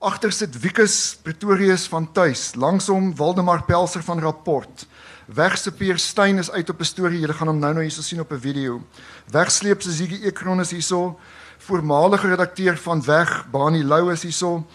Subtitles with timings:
[0.00, 4.86] Agter sit Wikus Pretorius van tuis, langsom Waldemar Pelser van rapport.
[5.26, 7.20] Wegsepeer Stein is uit op 'n storie.
[7.20, 8.82] Julle gaan hom nou nou hierso sien op 'n video.
[9.30, 11.18] Wegsleep se Ziggy Ekron is hierso.
[11.58, 14.66] Voormalige redakteur van Weg, Bani Lou is hierso.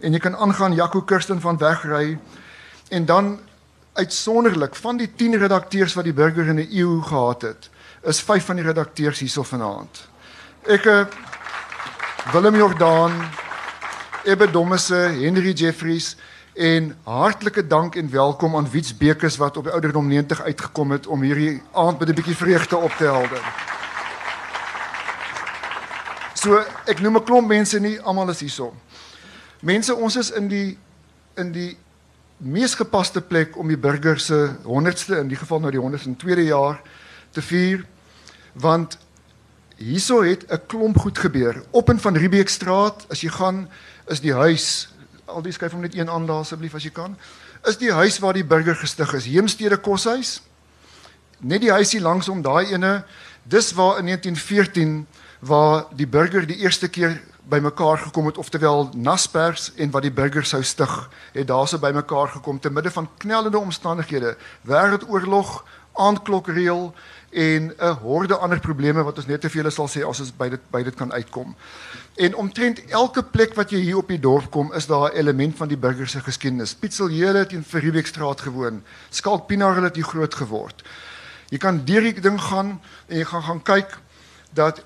[0.00, 2.18] En jy kan aangaan Jaco Kirsten van Wegry.
[2.88, 3.40] En dan
[3.92, 7.70] uitsonderlik van die 10 redakteurs wat die burger in 'n eeu gehad het,
[8.02, 10.08] is 5 van die redakteurs hierso vanaand.
[10.62, 11.06] Ek eh,
[12.32, 13.12] Willem Jordaan,
[14.24, 16.16] Ebbe Dommese, Henry Jeffries
[16.54, 21.06] en hartlike dank en welkom aan Wiets Bekes wat op die ouderdom 90 uitgekom het
[21.06, 23.42] om hierdie aand met 'n bietjie vreugde op te helder.
[26.34, 28.74] So ek noem 'n klomp mense nie almal is hierso.
[29.60, 30.78] Mense, ons is in die
[31.34, 31.76] in die
[32.36, 36.80] mees gepaste plek om die burger se 100ste in die geval nou die 102de jaar
[37.30, 37.86] te vier
[38.52, 38.98] want
[39.82, 41.62] hierso het 'n klomp goed gebeur.
[41.70, 43.68] Op en van Riebeekstraat as jy gaan
[44.06, 44.88] is die huis
[45.24, 47.16] al die skryf hom net een aan daar asseblief as jy kan
[47.66, 49.28] is die huis waar die burger gestig is.
[49.30, 50.40] Heemstede koshuis
[51.38, 53.04] net die huisie langs om daai ene
[53.42, 55.06] dis waar in 1914
[55.40, 60.44] waar die burger die eerste keer bymekaar gekom het oftewel Naspers en wat die burger
[60.46, 60.92] sou stig
[61.32, 64.36] het daarso bymekaar gekom te midde van knellende omstandighede.
[64.62, 66.94] Wêreldoorlog aandklokreël
[67.32, 70.48] en 'n horde ander probleme wat ons net te veel sal sê as ons by
[70.48, 71.56] dit by dit kan uitkom.
[72.14, 75.56] En omtrent elke plek wat jy hier op die dorp kom, is daar 'n element
[75.56, 76.74] van die burger se geskiedenis.
[76.74, 78.82] Pietseljere het in Verriebeekstraat gewoon.
[79.10, 80.82] Skalkpinaar het hier groot geword.
[81.48, 83.98] Jy kan deur die ding gaan en jy gaan gaan kyk
[84.52, 84.84] dat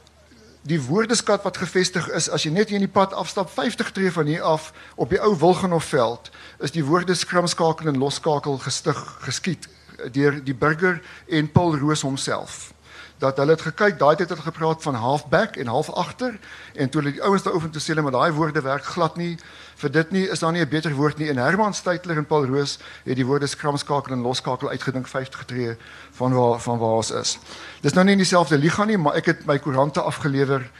[0.62, 4.12] die woordeskat wat gevestig is as jy net hier in die pad afstap 50 tree
[4.12, 9.68] van hier af op die ou Wilgenhofveld is die woorde skrimskakel en losskakel gestig geskied
[10.12, 12.74] deur die burger en Paul Roos homself
[13.18, 16.36] dat hulle het gekyk daai tyd het gepraat van halfback en half agter
[16.74, 19.16] en toe hulle die ouens daar oefen te sê hulle maar daai woorde werk glad
[19.16, 19.38] nie.
[19.80, 21.28] Vir dit nie is daar nie 'n beter woord nie.
[21.28, 25.76] En Herman Steytler en Paul Roos het die woorde skramskakel en loskakel uitgedink 50 getree
[26.12, 27.38] van waar van waar ons is.
[27.80, 30.70] Dis nou nie in dieselfde liga nie maar ek het my koerante afgelewer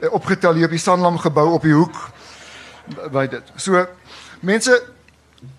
[0.00, 2.10] eh, opgetel hier op die Sanlam gebou op die hoek
[3.10, 3.42] by dit.
[3.56, 3.86] So
[4.40, 4.95] mense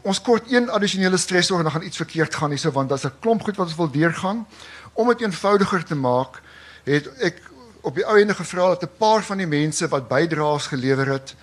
[0.01, 3.19] ons kort een addisionele stresor en dan gaan iets verkeerd gaan hierso want daar's 'n
[3.19, 4.47] klomp goed wat ons wil deurgaan.
[4.93, 6.41] Om dit eenvoudiger te maak,
[6.83, 7.41] het ek
[7.81, 11.35] op die ou ende gevra dat 'n paar van die mense wat bydraes gelewer het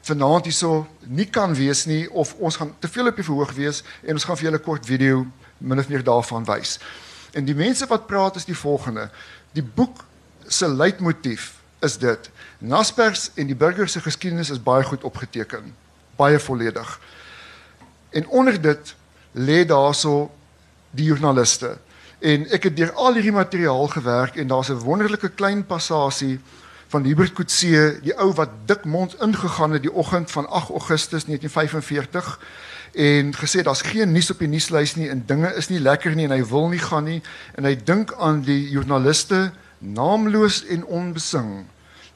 [0.00, 3.82] vanaand hierso nie kan wees nie of ons gaan te veel op die verhoog wees
[4.02, 5.26] en ons gaan vir julle kort video
[5.58, 6.78] min of meer daarvan wys.
[7.32, 9.10] En die mense wat praat is die volgende.
[9.52, 10.04] Die boek
[10.46, 12.30] se leitmotief is dit.
[12.58, 15.74] Naspers en die burger se geskiedenis is baie goed opgeteken.
[16.16, 16.98] Baie volledig.
[18.10, 18.94] En onder dit
[19.32, 20.30] lê daarso
[20.90, 21.76] die joernaliste.
[22.18, 26.40] En ek het deur al hierdie materiaal gewerk en daar's 'n wonderlike klein passasie
[26.88, 31.24] van Hubert Coetzee, die ou wat dik mond ingegaan het die oggend van 8 Augustus
[31.24, 32.40] 1945
[32.92, 36.24] en gesê daar's geen nuus op die nuuslys nie en dinge is nie lekker nie
[36.24, 37.20] en hy wil nie gaan nie
[37.54, 41.66] en hy dink aan die joernaliste naamloos en onbesing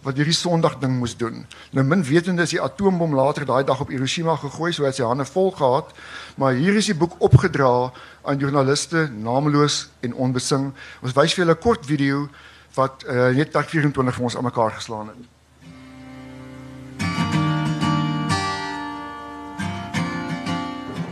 [0.03, 1.45] wat hierdie Sondag ding moes doen.
[1.71, 5.07] Nou min wetende is die atoombom later daai dag op Hiroshima gegooi, so het sy
[5.07, 5.93] hande vol gehad,
[6.37, 7.93] maar hier is die boek opgedra
[8.27, 10.73] aan joernaliste naamloos en onbesing.
[11.03, 12.29] Ons wys vir julle 'n kort video
[12.75, 15.23] wat uh, net dag 24 vir ons aan mekaar geslaan het.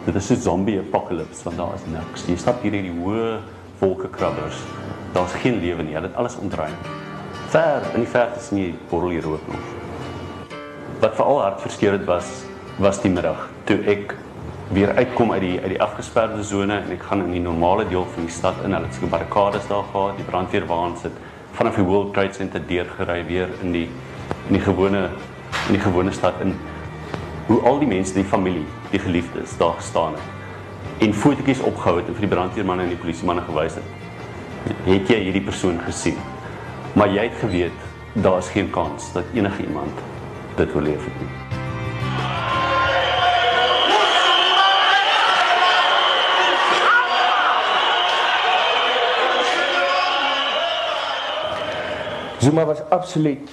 [0.04, 2.26] Dit is 'n zombie apocalypse want daar is niks.
[2.26, 3.40] Jy stap hier in die hoë
[3.78, 4.58] wolkekrabbers.
[5.12, 5.94] Daar's geen lewe nie.
[5.94, 7.09] Hulle het alles ontruim
[7.50, 9.62] ver in die verte sien jy borrel hier rook nog.
[11.02, 12.28] Wat veral hartverskeurende was
[12.78, 14.14] was die middag toe ek
[14.70, 18.06] weer uitkom uit die uit die afgesperde sone en ek gaan in die normale deel
[18.14, 18.70] van die stad in.
[18.76, 21.18] Hulle het seker barrikades daar gehad, die brandweerwaens het
[21.58, 23.86] vanaf die World Trade Center deurgery weer in die
[24.46, 25.08] in die gewone
[25.66, 26.54] in die gewone stad in
[27.50, 32.06] hoe al die mense, die familie, die geliefdes daar gestaan het en fotootjies opgehou het
[32.12, 33.96] en vir die brandweermanne en die polisiemanne gewys het.
[34.84, 36.20] Het jy hierdie persoon gesien?
[37.00, 40.00] Maar jy het geweet daar's geen kans dat enige iemand
[40.56, 41.28] dit wil leef nie.
[52.38, 53.48] Zuma was absoluut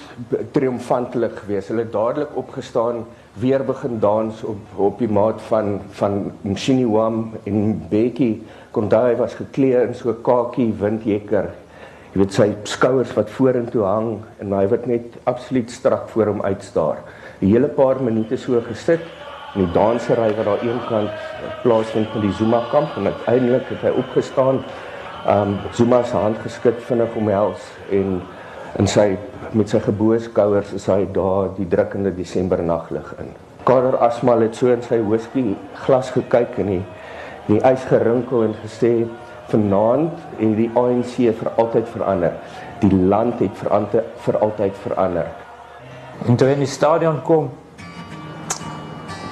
[0.50, 1.68] triomfantelik geweest.
[1.68, 7.88] Hulle het dadelik opgestaan, weer begin dans op op die maat van van Mshiniwam en
[7.88, 8.42] Bekkie.
[8.70, 11.48] Kondai was geklee in so 'n kakie windjekker
[12.18, 14.08] jy weet sy skouers wat vorentoe hang
[14.42, 16.96] en hy wat net absoluut strak voor hom uitstaar.
[17.40, 19.00] 'n Hele paar minute so gesit
[19.54, 21.14] in die dansery wat daar eenkant
[21.62, 24.64] plaasvind van die Zuma kamp en uiteindelik het hy opgestaan.
[25.28, 28.20] Um Zuma se hand geskud vinnig omhels en
[28.78, 29.16] in sy
[29.52, 33.30] met sy geboue skouers is hy daar die drukkende Desember naglig in.
[33.64, 35.54] Karel Asmal het so in sy whisky
[35.86, 36.84] glas gekyk en die
[37.46, 39.06] die ys gerinkel en gesê
[39.48, 42.32] vanaand het die ANC vir altyd verander.
[42.80, 45.30] Die land het verander vir altyd verander.
[46.26, 47.50] En toe in die stadion kom,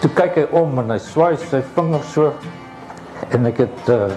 [0.00, 2.32] toe kyk hy om en hy swaai sy vingers so
[3.34, 4.10] en ek het uh,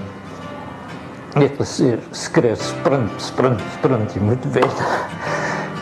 [1.40, 4.84] net gesê skreeu sprint sprint sprint jy moet weet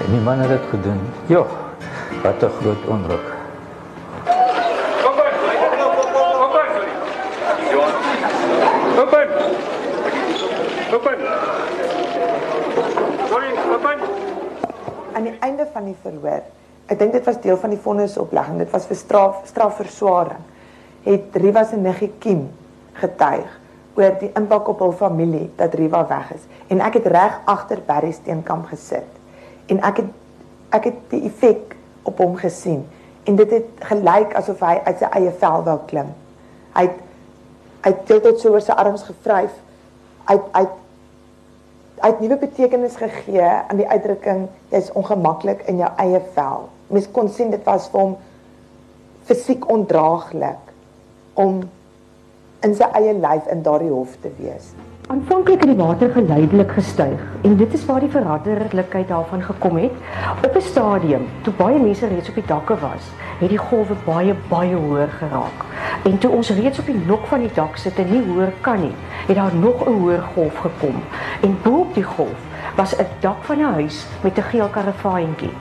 [0.06, 1.02] en die man het dit gedoen
[1.34, 1.42] ja
[2.24, 3.34] wat 'n groot onruk
[8.98, 9.28] Open.
[10.94, 11.20] Open.
[13.30, 14.00] Sorry, open.
[15.18, 16.46] aan die einde van die verhoor,
[16.90, 20.44] ek dink dit was deel van die vonnisoplegging, dit was vir straf strafversoaring,
[21.06, 22.48] het Riva se niggie Kim
[22.98, 23.52] getuig
[23.98, 26.46] oor die impak op hul familie dat Riva weg is.
[26.74, 29.08] En ek het reg agter Barry Steenkamp gesit.
[29.72, 30.16] En ek het
[30.76, 31.78] ek het die effek
[32.10, 32.82] op hom gesien
[33.28, 36.10] en dit het gelyk asof hy uit sy eie vel wou klim.
[36.76, 37.00] Hy het
[37.86, 39.54] hy het dit so oor sy arms gevryf.
[40.28, 40.66] Hy hy
[42.02, 46.68] hy het nuwe betekenis gegee aan die uitdrukking jy's ongemaklik in jou eie vel.
[46.94, 48.18] Mens kon sien dit was vir hom
[49.28, 50.74] fisiek ondraaglik
[51.34, 51.64] om
[52.66, 54.72] in sy eie lyf in daardie hof te wees.
[55.08, 59.92] Aanvanklik het die water geleidelik gestyg en dit is waar die veranderlikheid daarvan gekom het.
[60.44, 63.04] Op 'n stadium, toe baie mense reeds op die dakke was,
[63.40, 65.64] het die golwe baie baie hoër geraak.
[66.04, 68.80] En toe ons reeds op die nok van die dak sit en nie hoor kan
[68.80, 68.96] nie,
[69.28, 70.96] het daar nog 'n hoër golf gekom.
[71.42, 72.40] En bo op die golf
[72.76, 75.54] was 'n dak van 'n huis met 'n geel karavaantjie.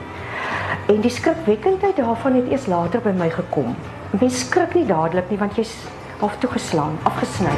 [0.87, 3.75] En die skrikwekkendheid daarvan het eers later by my gekom.
[4.19, 5.75] Mens skrik nie dadelik nie want jy's
[6.19, 7.55] half toegeslaan, afgesny.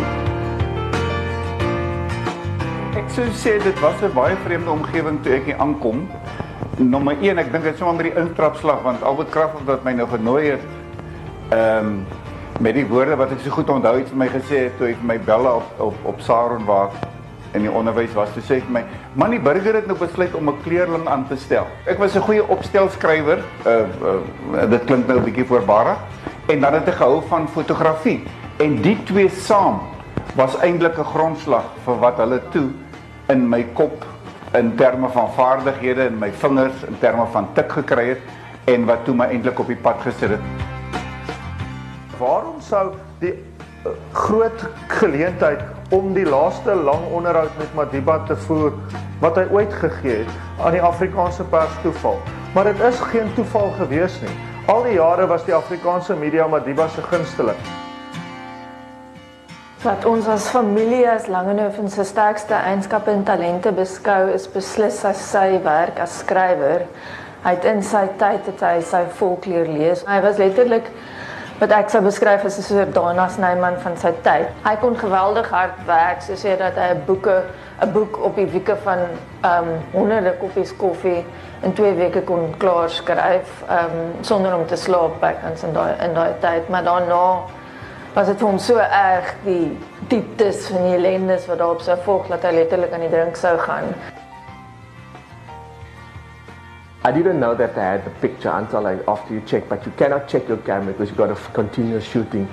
[3.09, 6.07] Sou sê dit was 'n baie vreemde omgewing toe ek hier aankom.
[6.77, 9.91] Nommer 1, ek dink dit is sommer met die intrapslag want Albert Kraft wat my
[9.91, 10.61] nou genooi het
[11.49, 12.05] ehm um,
[12.59, 15.07] met die woorde wat ek so goed onthou het vir my gesê toe hy vir
[15.07, 16.89] my belle op op op Saron waar
[17.53, 18.83] in die onderwys was toe sê hy vir my
[19.13, 21.65] man die burger het nou besluit om 'n kleerling aan te stel.
[21.85, 23.39] Ek was 'n goeie opstelskrywer.
[23.65, 23.73] Uh,
[24.53, 25.97] uh dit klink nou 'n bietjie voorbarig
[26.47, 28.23] en dan het ek gehou van fotografie
[28.57, 29.79] en die twee saam
[30.35, 32.69] was eintlik 'n grondslag vir wat hulle toe
[33.29, 34.05] in my kop
[34.57, 39.05] in terme van vaardighede en my vingers in terme van tik gekry het en wat
[39.05, 40.39] toe my eintlik op die pad gesit het.
[42.17, 42.89] Waarom sou
[43.21, 45.61] die uh, groot geleentheid
[45.93, 48.73] om die laaste lang onderhoud met Madiba te voer
[49.21, 52.17] wat hy ooit gegee het aan die Afrikaanse pers toeval?
[52.53, 54.33] Maar dit is geen toeval gewees nie.
[54.69, 57.78] Al die jare was die Afrikaanse media Madiba se gunsteling.
[59.79, 65.21] Wat ons as familie as Langehoven se sterkste eienskappe en talente beskou is beslis as
[65.23, 66.81] sy werk as skrywer.
[67.45, 70.01] Hy het in sy tyd het hy sy volk leer lees.
[70.03, 70.89] Hy was letterlik
[71.61, 74.49] wat ek sou beskryf as 'n soort Dana Snyman van sy tyd.
[74.65, 77.43] Hy kon geweldig hard werk, soos hy dat hy boeke
[77.79, 78.99] 'n boek op die wieke van
[79.43, 81.23] ehm um, honderde koppies koffie
[81.63, 85.73] in 2 weke kon klaar skryf ehm um, sonder om te slaap by ons in
[85.73, 87.47] daai in daai tyd, maar daarna
[88.19, 89.77] was dit hom so erg die
[90.11, 93.37] dieptes van die ellendes wat daar op sy volk dat hy letterlik aan die drink
[93.39, 93.93] sou gaan.
[97.07, 99.93] I didn't know that I had the picture until I, after you check, but you
[99.95, 102.45] cannot check your camera because you've got to continue shooting,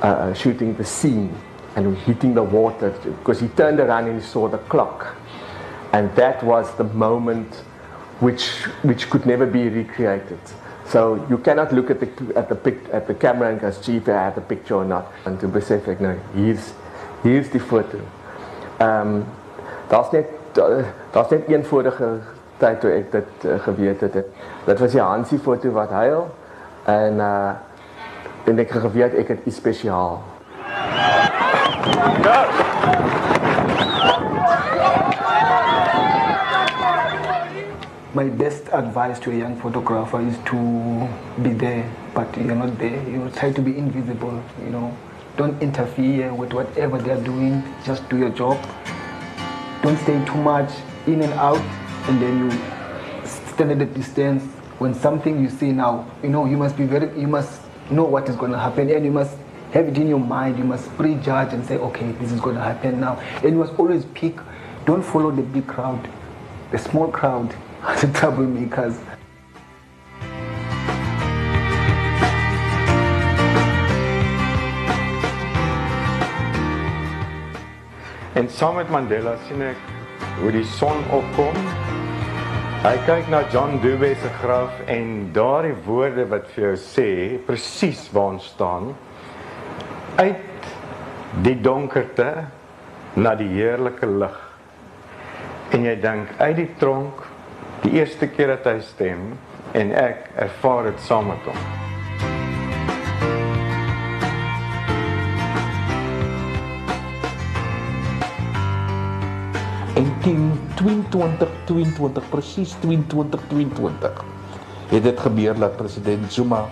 [0.00, 1.28] uh, uh, shooting the scene
[1.76, 5.16] and hitting the water because he turned around and he saw the clock.
[5.92, 7.62] And that was the moment
[8.20, 8.48] which,
[8.82, 10.40] which could never be recreated.
[10.86, 14.12] So you cannot look at the, at the, pic, at the camera and if I
[14.12, 15.10] had the picture or not.
[15.24, 16.72] And to besef ek nou, hier's,
[17.22, 18.00] hier's die foto.
[18.78, 19.24] Ehm um,
[19.88, 22.18] daar's net daar's net een vorige
[22.58, 24.18] tyd toe ek dit uh, geweet het.
[24.66, 26.28] Dit was die Hansie foto wat huil
[26.84, 27.52] en uh
[28.44, 30.20] en ek het geweet ek het iets spesiaal.
[32.22, 33.43] Ja.
[38.14, 41.08] My best advice to a young photographer is to
[41.42, 43.02] be there, but you're not there.
[43.10, 44.96] You try to be invisible, you know.
[45.36, 47.64] Don't interfere with whatever they're doing.
[47.84, 48.56] Just do your job.
[49.82, 50.70] Don't stay too much
[51.08, 51.58] in and out,
[52.06, 54.44] and then you stand at a distance.
[54.78, 58.28] When something you see now, you know, you must be very, you must know what
[58.28, 59.36] is going to happen, and you must
[59.72, 60.56] have it in your mind.
[60.56, 63.18] You must prejudge and say, okay, this is going to happen now.
[63.42, 64.36] And you must always pick.
[64.84, 66.08] Don't follow the big crowd.
[66.70, 67.52] The small crowd
[68.00, 68.96] the troublemakers.
[78.34, 79.76] En saam met Mandela sien ek
[80.40, 81.54] hoe die son opkom
[82.84, 87.06] Hy kyk na John Dube se graf en daardie woorde wat vir jou sê
[87.46, 88.90] presies waar ons staan
[90.18, 90.66] uit
[91.46, 92.26] die donkerte
[93.16, 94.36] na die heerlike lig.
[95.72, 97.24] En jy dink uit die tronk
[97.84, 99.24] die eerste keer dat hy stem
[99.76, 101.58] en ek ervaar dit saam met hom.
[110.00, 110.46] En teen
[110.80, 114.24] 22 22 presies 22 22
[114.94, 116.62] het dit gebeur dat president Zuma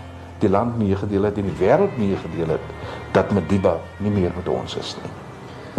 [0.40, 2.73] die land meegedeel het en die wêreld meegedeel het
[3.12, 5.12] dat Madiba nie meer met ons is nie.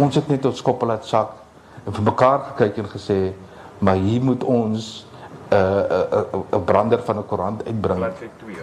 [0.04, 1.34] Ons het net ons koppe laat sak
[1.84, 3.18] en vir mekaar gekyk en gesê
[3.84, 4.92] maar hier moet ons
[5.54, 8.00] 'n uh, 'n uh, 'n brander van 'n koerant uitbring.
[8.00, 8.54] Wat sê 2?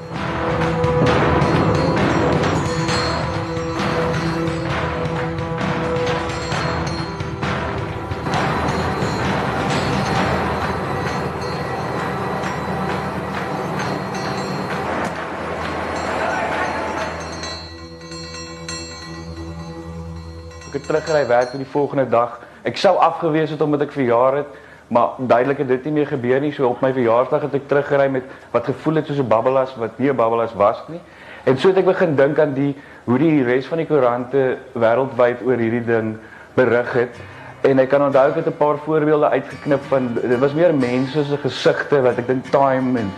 [20.71, 22.39] Ek het teruggery werk vir die volgende dag.
[22.63, 24.48] Ek sou afgewees het omdat ek verjaar het,
[24.91, 26.51] maar duidelik het dit nie meer gebeur nie.
[26.51, 30.00] So op my verjaarsdag het ek teruggery met wat gevoel het soos 'n babbelas wat
[30.00, 31.00] nie 'n babbelas was nie.
[31.43, 35.45] En so het ek begin dink aan die hoe die res van die koerante wêreldwyd
[35.45, 36.17] oor hierdie ding
[36.53, 37.15] berig het.
[37.62, 41.24] En ek kan onthou ek het 'n paar voorbeelde uitgeknip van dit was meer mense
[41.24, 43.12] se gesigte wat ek dink Time en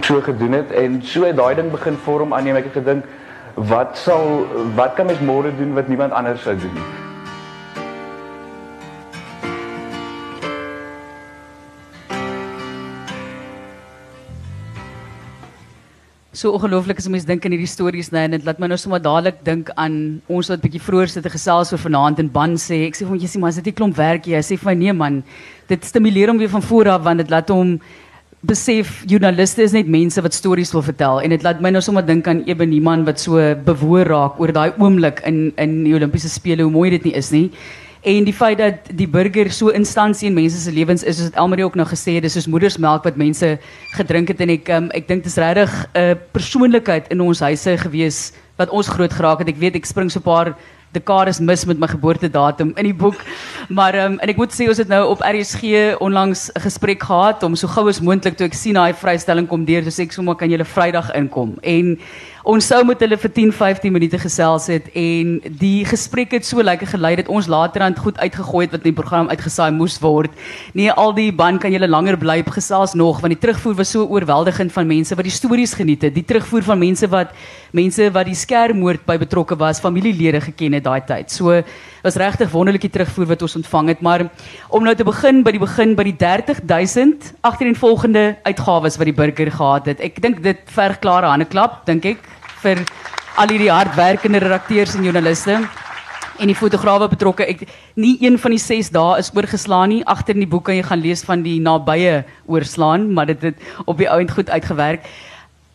[0.00, 2.56] so gedoen het en so het daai ding begin vorm aanneem.
[2.56, 3.04] Ek het gedink
[3.54, 6.99] wat sal wat kan mens môre doen wat niemand anders sou doen nie?
[16.40, 18.78] So ongelooflik as 'n mens dink aan hierdie stories nou en dit laat my nou
[18.78, 22.54] sommer dadelik dink aan ons wat bietjie vroeër sit te gesels oor vanaand in ban
[22.56, 24.74] sê ek sê vir hom maar is dit nie klomp werk jy sê vir my
[24.74, 25.22] nee man
[25.68, 27.78] dit stimuleer hom weer van voor af want dit laat hom
[28.40, 31.20] besef joernaliste is net mense wat stories wil vertel.
[31.20, 34.52] En dit laat my nou sommer dink aan Eben Iman wat so bewoor raak oor
[34.52, 37.50] daai oomblik in in die Olimpiese spele hoe mooi dit nie is nie
[38.02, 41.36] en die feit dat die burger so instansie in mense se lewens is soos dit
[41.36, 43.58] Elmarie ook nou gesê het dis soos moedersmelk wat mense
[43.96, 47.76] gedrink het en ek um, ek dink dis regtig 'n uh, persoonlikheid in ons huise
[47.84, 50.56] gewees wat ons groot geraak het ek weet ek spring so 'n paar
[50.92, 53.20] dekades mis met my geboortedatum in die boek.
[53.68, 57.42] Maar um, en ek moet sê ons het nou op RSG onlangs 'n gesprek gehad
[57.42, 60.12] om so gou as moontlik toe ek sien daai vrystelling kom deur, so sê ek
[60.12, 61.58] sommer kan jy Vrydag inkom.
[61.62, 61.98] En
[62.42, 66.62] ons sou met hulle vir 10 15 minute gesels het en die gesprek het so
[66.62, 70.32] lekker gelei dat ons laterand goed uitgegooi het wat in die program uitgesaai moes word.
[70.72, 74.06] Nee, al die band kan julle langer bly gesels nog want die terugvoer was so
[74.06, 76.14] oorweldigend van mense wat die stories geniet het.
[76.14, 77.34] Die terugvoer van mense wat
[77.72, 81.30] mense wat die skermmoord by betrokke was, familielede geken het daai tyd.
[81.30, 81.62] So
[82.02, 84.26] was regtig wonderlike terugvoer wat ons ontvang het, maar
[84.68, 89.50] om nou te begin by die begin by die 30000 agtereenvolgende uitgawes wat die burger
[89.50, 90.00] gehad het.
[90.00, 92.24] Ek dink dit verg klare hande klap, dink ek
[92.62, 92.82] vir
[93.40, 95.60] al hierdie hardwerkende redakteurs en joernaliste
[96.40, 97.44] en die fotograwe betrokke.
[97.44, 97.66] Ek
[98.00, 100.00] nie een van die 6 dae is oorgeslaan nie.
[100.08, 103.60] Agter in die boek kan jy gaan lees van die nabye oorslaan, maar dit het
[103.84, 105.04] op die ouend goed uitgewerk.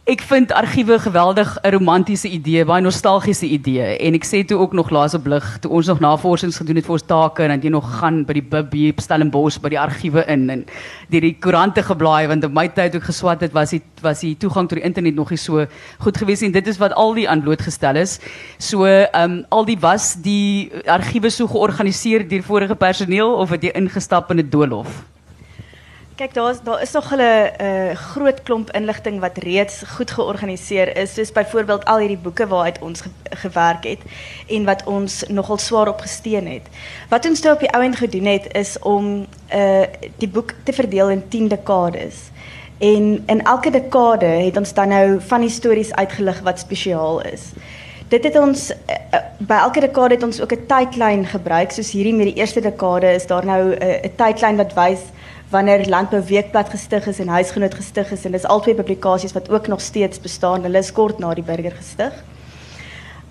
[0.06, 4.74] Ek vind argiewe geweldig 'n romantiese idee, baie nostalgiese idee en ek sê toe ook
[4.74, 7.62] nog laas op lig toe ons nog navorsings gedoen het vir ons take en dan
[7.62, 10.66] jy nog gaan by die Bib hier op Stellenbosch by die argiewe in en
[11.10, 14.38] deur die koerante geblaai want op my tyd ook geswat het was die was die
[14.38, 15.66] toegang tot die internet nog nie so
[15.98, 18.20] goed gewees en dit is wat al die aan blootgestel is.
[18.60, 23.64] So ehm um, al die was die argiewe so georganiseer deur vorige personeel of het
[23.64, 25.15] jy ingestap in 'n doolhof?
[26.16, 31.14] Kijk, daar is, daar nog een uh, groot klomp inlichting wat reeds goed georganiseerd is.
[31.14, 34.00] Dus bijvoorbeeld al die boeken waaruit ons ge gewerkt het
[34.48, 36.62] en wat ons nogal zwaar opgesteen het.
[37.10, 39.82] Wat ons nou op die ouend gedoen het, is om uh,
[40.18, 42.16] die boek te verdelen in tien decades.
[42.78, 47.42] En in elke decade het ons dan nou van die stories uitgelig wat speciaal is.
[48.08, 51.72] Dit het ons uh, by elke dekade het ons ook 'n tydlyn gebruik.
[51.72, 55.02] Soos hierdie met die eerste dekade is daar nou 'n tydlyn wat wys
[55.56, 59.68] wanneer Landbou Weekblad gestig is en Huisgenoot gestig is en dis albei publikasies wat ook
[59.72, 60.66] nog steeds bestaan.
[60.68, 62.16] Hulle is kort na die burger gestig.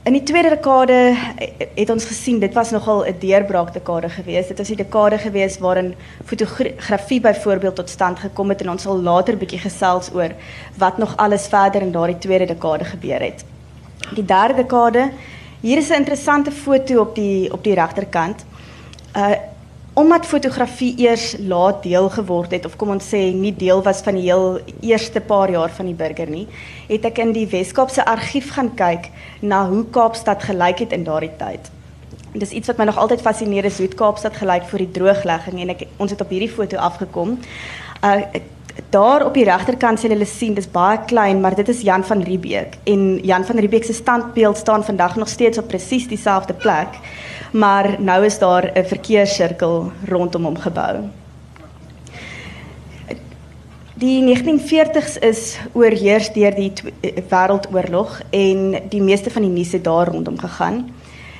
[0.09, 0.97] In die tweede dekade
[1.75, 4.49] het ons gesien dit was nogal 'n deurbraak dekade geweest.
[4.49, 9.01] Dit was die dekade geweest waarin fotografie byvoorbeeld tot stand gekom het en ons sal
[9.01, 10.33] later bietjie gesels oor
[10.77, 13.45] wat nog alles verder in daardie tweede dekade gebeur het.
[14.15, 15.11] Die derde dekade,
[15.61, 18.45] hier is 'n interessante foto op die op die regterkant.
[19.17, 19.53] Uh
[19.95, 24.17] omdat fotografie eers laat deel geword het of kom ons sê nie deel was van
[24.19, 26.47] die heel eerste paar jaar van die burger nie,
[26.89, 29.07] het ek in die Wes-Kaapse argief gaan kyk
[29.41, 31.71] na hoe Kaapstad gelyk het in daardie tyd.
[32.33, 35.63] En dis iets wat my nog altyd fascineer is hoe Kaapstad gelyk voor die drooglegging
[35.63, 37.39] en ek ons het op hierdie foto afgekom.
[38.03, 38.19] Uh
[38.91, 42.23] daar op die regterkant sien hulle sien dis baie klein, maar dit is Jan van
[42.23, 46.99] Riebeeck en Jan van Riebeeck se standbeeld staan vandag nog steeds op presies dieselfde plek.
[47.53, 50.97] Maar nou is daar 'n verkeerssirkel rondom hom gebou.
[53.95, 56.73] Die 1940s is oorheers deur die
[57.29, 60.91] Wêreldoorlog en die meeste van die nuus het daar rondom gegaan.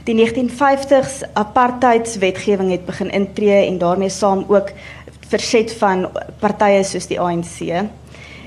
[0.05, 4.71] Die 1950s apartheidswetgewing het begin intree en daarmee saam ook
[5.35, 6.07] verset van
[6.43, 7.59] partye soos die ANC.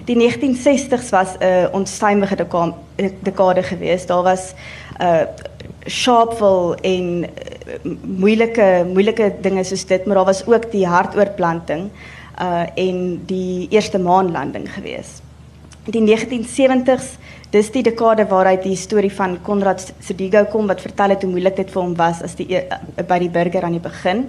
[0.08, 2.36] Die 1960s was 'n uh, onstuimige
[3.24, 4.08] dekade geweest.
[4.08, 4.54] Daar was
[5.00, 5.22] 'n uh,
[5.86, 11.90] sharpville en uh, moeilike moeilike dinge soos dit, maar daar was ook die hartoortplanting
[12.42, 15.22] uh en die eerste maanlanding geweest.
[15.86, 17.18] Die 1970s,
[17.50, 21.56] dis die dekade waaruit die storie van Konrad Sedigo kom wat vertel het hoe moeilik
[21.56, 22.62] dit vir hom was as die uh,
[23.08, 24.28] by die burger aan die begin.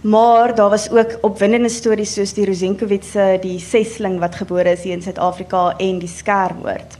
[0.00, 4.82] Maar daar was ook opwindende stories soos die Rosenkowitz se die sesling wat gebore is
[4.82, 6.96] hier in Suid-Afrika en die skermoord.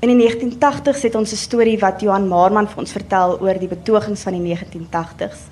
[0.00, 3.68] In die 1980s het ons 'n storie wat Johan Maarman vir ons vertel oor die
[3.68, 5.48] betogings van die 1980s.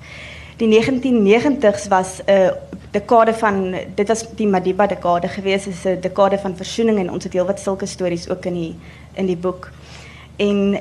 [0.57, 2.51] Die 1990s was 'n uh,
[2.91, 7.23] dekade van dit was die Madiba dekade gewees, is 'n dekade van versoening en ons
[7.23, 8.75] het heelwat sulke stories ook in die
[9.13, 9.71] in die boek.
[10.35, 10.77] En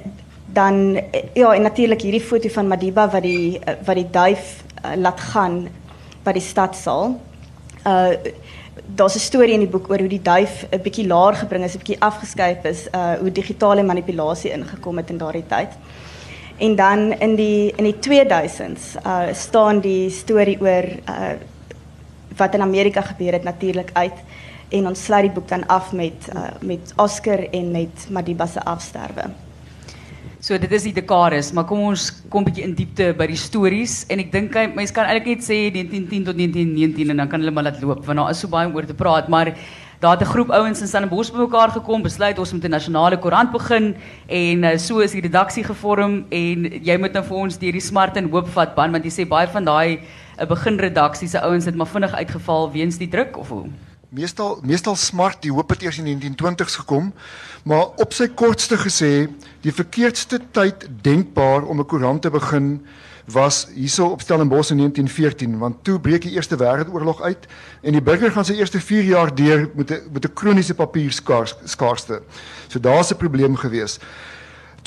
[0.53, 1.01] dan
[1.35, 5.69] ja, en natuurlik hierdie foto van Madiba wat die wat die duif uh, laat gaan
[6.29, 7.17] by die stadsaal.
[7.87, 8.13] Uh
[8.97, 11.75] daar's 'n storie in die boek oor hoe die duif 'n bietjie laer gebring is,
[11.75, 15.73] 'n bietjie afgeskuif is, uh hoe digitale manipulasie ingekom het in daardie tyd.
[16.59, 21.37] En dan in die in die 2000s uh staan die storie oor uh
[22.37, 24.19] wat in Amerika gebeur het natuurlik uit
[24.69, 28.65] en ons sluit die boek dan af met uh met Oscar en met Madiba se
[28.65, 29.48] afsterwe.
[30.49, 33.99] So dit is die dekades, maar kom ons kom bietjie in diepte by die stories
[34.09, 37.53] en ek dink mense kan eintlik net sê 1910 tot 1919 en dan kan hulle
[37.53, 39.51] maar laat loop want daar is so baie om oor te praat, maar
[40.01, 43.53] daar het 'n groep ouens in Stellenbosch bymekaar gekom, besluit ons moet 'n nasionale koerant
[43.53, 43.95] begin
[44.29, 47.89] en uh, so is die redaksie gevorm en jy moet nou vir ons deur die
[47.91, 50.01] smart en hoop vat ban want jy sê baie van daai 'n
[50.41, 53.69] uh, begin redaksie se ouens het maar vinnig uitgeval weens die druk of hoe?
[54.09, 57.11] Meestal meestal smart die hoop het eers in die 1920s gekom,
[57.69, 59.29] maar op sy kortste gesê,
[59.61, 62.87] die verkeerdste tyd denkbaar om 'n koerant te begin
[63.27, 67.47] was hierso op Stellenbosch in 1914, want toe breek die Eerste Wêreldoorlog uit
[67.83, 72.23] en die burger gaan sy eerste 4 jaar deur met 'n met 'n kroniese papierskaarste.
[72.69, 73.99] So daar's 'n probleem gewees.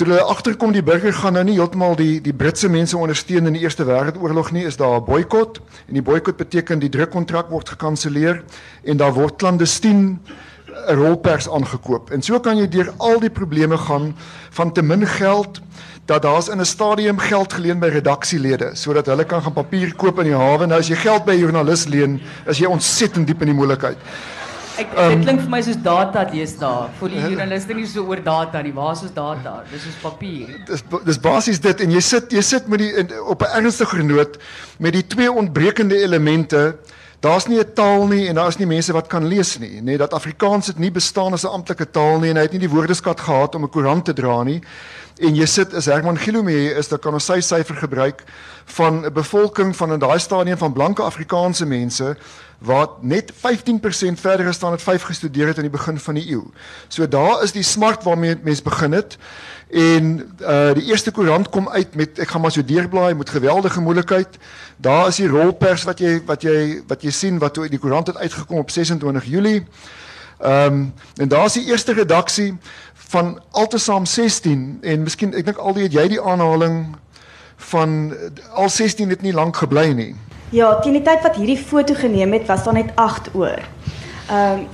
[0.01, 3.53] Toe hulle agterkom die burger gaan nou nie heeltemal die die Britse mense ondersteun in
[3.53, 7.69] die Eerste Wêreldoorlog nie, is daar 'n boikot en die boikot beteken die drukkontrak word
[7.69, 8.41] gekanselleer
[8.83, 10.17] en daar word klandestien
[10.89, 12.09] 'n rolpers aangekoop.
[12.09, 14.15] En so kan jy deur al die probleme gaan
[14.49, 15.61] van te min geld
[16.05, 20.17] dat daar's in 'n stadium geld geleen by redaksielede sodat hulle kan gaan papier koop
[20.17, 20.65] in die hawe.
[20.65, 23.97] Nou as jy geld by 'n joernalis leen, is jy ontsettend diep in die moeilikheid.
[24.79, 26.89] Ek um, dit klink vir my soos data lees daar.
[26.99, 28.71] Vir die joernaliste nie so oor data nie.
[28.75, 29.57] Waar is ons data?
[29.71, 30.53] Dis soos papier.
[30.69, 34.03] Dis dis basies dit en jy sit jy sit met die in, op 'n ernstige
[34.03, 34.39] noot
[34.79, 36.75] met die twee ontbrekende elemente.
[37.21, 39.97] Daar's nie 'n taal nie en daar's nie mense wat kan lees nie, nê.
[39.97, 42.75] Dat Afrikaans het nie bestaan as 'n amptelike taal nie en hy het nie die
[42.75, 44.61] woordeskat gehad om 'n koerant te dra nie.
[45.19, 48.23] En jy sit is Herman Gilome is dat kan ons sy syfer gebruik
[48.65, 52.17] van 'n bevolking van in daai stadium van blanke Afrikaanse mense
[52.61, 56.43] wat net 15% verder gestaan het, 5 gestudeer het aan die begin van die eeu.
[56.87, 59.17] So daar is die smart waarmee mense begin het
[59.69, 63.81] en uh die eerste koerant kom uit met ek gaan maar so deurblaai met geweldige
[63.81, 64.37] moeilikheid.
[64.77, 68.17] Daar is die rolpers wat jy wat jy wat jy sien wat die koerant het
[68.17, 69.65] uitgekom op 26 Julie.
[70.41, 72.57] Ehm um, en daar's die eerste redaksie
[73.11, 76.83] van altesaam 16 en miskien ek dink al die het jy die aanhaling
[77.71, 78.13] van
[78.55, 80.13] al 16 het nie lank gebly nie.
[80.51, 83.59] Ja, teen die tyd wat hierdie foto geneem het, was daar net 8 oor.
[84.29, 84.69] Ehm um,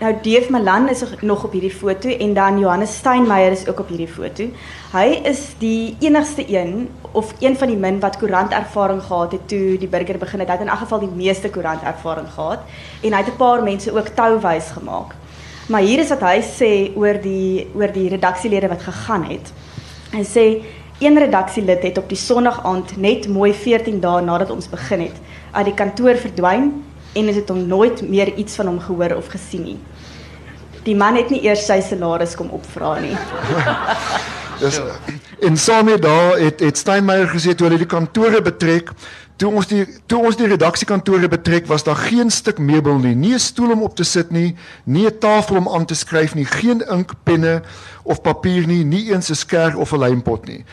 [0.00, 3.88] nou Dave Malan is nog op hierdie foto en dan Johannes Steinmeier is ook op
[3.88, 4.46] hierdie foto.
[4.92, 9.76] Hy is die enigste een of een van die min wat koerantervaring gehad het toe
[9.78, 10.48] die burger begin het.
[10.48, 12.64] Hy het in elk geval die meeste koerantervaring gehad
[13.02, 15.14] en hy het 'n paar mense ook touwys gemaak.
[15.66, 19.52] Maar hier is wat hy sê oor die oor die redaksielede wat gegaan het.
[20.14, 20.46] Hy sê
[20.98, 25.16] Een redaksielid het op die Sondag aand net mooi 14 dae nadat ons begin het,
[25.52, 26.70] uit die kantoor verdwyn
[27.12, 29.76] en het hom nooit meer iets van hom gehoor of gesien nie.
[30.88, 33.12] Die man het nie eers sy salaris kom opvra nie.
[34.62, 34.80] Dis
[35.44, 38.94] in sommige dae het het Steinmeier gesê toe hulle die kantore betrek,
[39.36, 43.34] toe ons die toe ons die redaksiekantore betrek, was daar geen stuk meubel nie, nie
[43.34, 46.44] 'n stoel om op te sit nie, nie 'n tafel om aan te skryf nie,
[46.44, 47.62] geen inkpenne
[48.02, 50.64] of papier nie, nie eens 'n skerp of 'n lympot nie.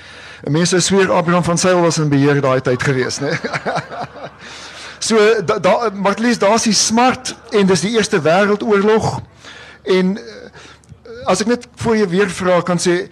[0.45, 3.31] 'n Mens sou sweer Abraham van Sail was in beheer daai tyd gewees, né?
[5.03, 9.19] So da, da Martlies, daar's die smart en dis die Eerste Wêreldoorlog.
[9.83, 10.21] En uh,
[11.27, 13.09] as ek net voor jy weer vra kan sê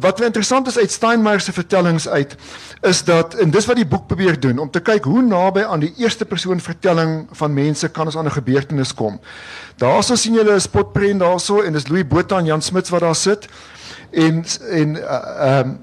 [0.00, 2.34] wat interessant is uit Steinmeier se vertellings uit
[2.80, 5.84] is dat en dis wat die boek probeer doen om te kyk hoe naby aan
[5.84, 9.20] die eerste persoon vertelling van mense kan ons aan 'n gebeurtenis kom.
[9.76, 13.14] Daarso sien julle 'n spotprent daarso en dis Louis Botha en Jan Smuts wat daar
[13.14, 13.48] sit.
[14.10, 14.98] En en ehm
[15.40, 15.78] uh, um,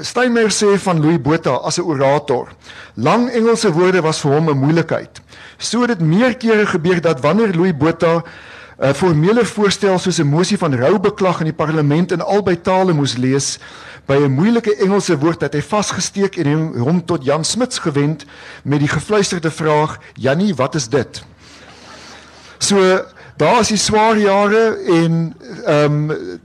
[0.00, 2.48] Steinmeier sê van Louis Botha as 'n orator.
[2.94, 5.20] Lang Engelse woorde was vir hom 'n moeilikheid.
[5.56, 8.22] So het dit meer kere gebeur dat wanneer Louis Botha
[8.82, 12.92] 'n uh, formele voorstel soos 'n mosie van roubeklag in die parlement in albei tale
[12.92, 13.58] moes lees
[14.06, 18.24] by 'n moeilike Engelse woord dat hy vasgesteek en hom tot Jan Smits gewend
[18.64, 21.22] met die gefluisterde vraag: "Jannie, wat is dit?"
[22.58, 23.04] So
[23.36, 26.40] daar is die swaar jare en ehm um,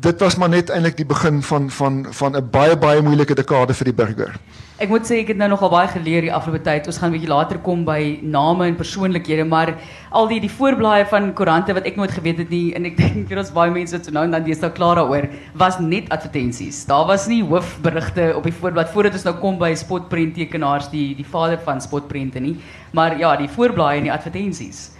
[0.00, 3.74] dit was maar net eintlik die begin van van van 'n baie baie moeilike dekade
[3.74, 4.38] vir die burger.
[4.76, 6.84] Ek moet sê ek het nou nogal baie geleer die afgelope tyd.
[6.90, 9.72] Ons gaan 'n bietjie later kom by name en persoonlikhede, maar
[10.12, 13.28] al die die voorblaaie van koerante wat ek nooit geweet het nie en ek dink
[13.28, 16.84] vir ons baie mense so nou en dan dis nou klaar daaroor, was net advertensies.
[16.84, 21.14] Daar was nie hoofberigte op die voorblad voordat ons nou kom by spotprent tekenaars, die
[21.14, 22.56] die vader van spotprente nie,
[22.92, 24.90] maar ja, die voorblaaie en die advertensies.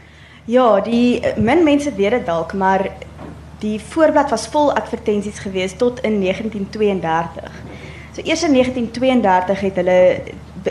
[0.47, 2.89] Ja, die min mense weet dit dalk, maar
[3.61, 7.53] die voorblad was vol advertensies geweest tot in 1932.
[8.17, 10.21] So eers in 1932 het hulle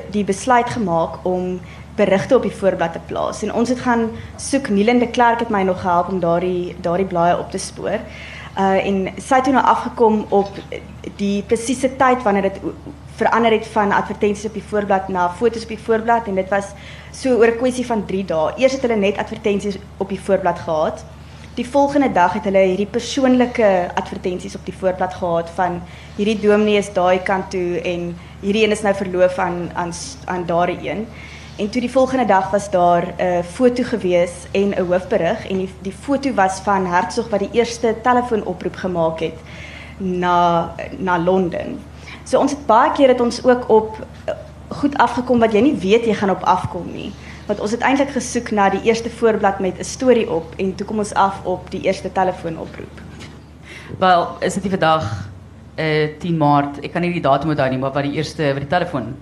[0.09, 1.59] die besluit gemaak om
[1.95, 4.07] berigte op die voorblad te plaas en ons het gaan
[4.41, 7.99] soek Nielen de Klerk het my nog gehelp om daardie daardie blaaie op te spoor.
[8.57, 10.57] Uh en sy het nou afgekom op
[11.21, 12.59] die presiese tyd wanneer dit
[13.21, 16.73] verander het van advertensies op die voorblad na fotos op die voorblad en dit was
[17.11, 18.53] so oor 'n kwessie van 3 dae.
[18.57, 21.05] Eers het hulle net advertensies op die voorblad gehad
[21.55, 25.77] die volgende dag het hulle hierdie persoonlike advertensies op die voorblad gehad van
[26.17, 28.09] hierdie dominee is daai kant toe en
[28.41, 29.93] hierdie een is nou verloof aan aan
[30.25, 30.91] aan daardie.
[31.55, 35.95] En toe die volgende dag was daar 'n foto gewees en 'n hoofberig en die
[36.01, 39.39] foto was van Hertzog wat die eerste telefoonoproep gemaak het
[39.97, 41.79] na na Londen.
[42.23, 44.05] So ons het baie keer het ons ook op
[44.67, 47.13] goed afgekom wat jy nie weet jy gaan op afkom nie
[47.45, 50.85] want ons het eintlik gesoek na die eerste voorblad met 'n storie op en toe
[50.85, 53.01] kom ons af op die eerste telefoonoproep.
[53.99, 55.29] Wel, is dit vandag
[55.77, 56.79] uh eh, 10 Maart.
[56.83, 59.15] Ek kan nie die datum onthou nie, maar wat die eerste wat die telefoon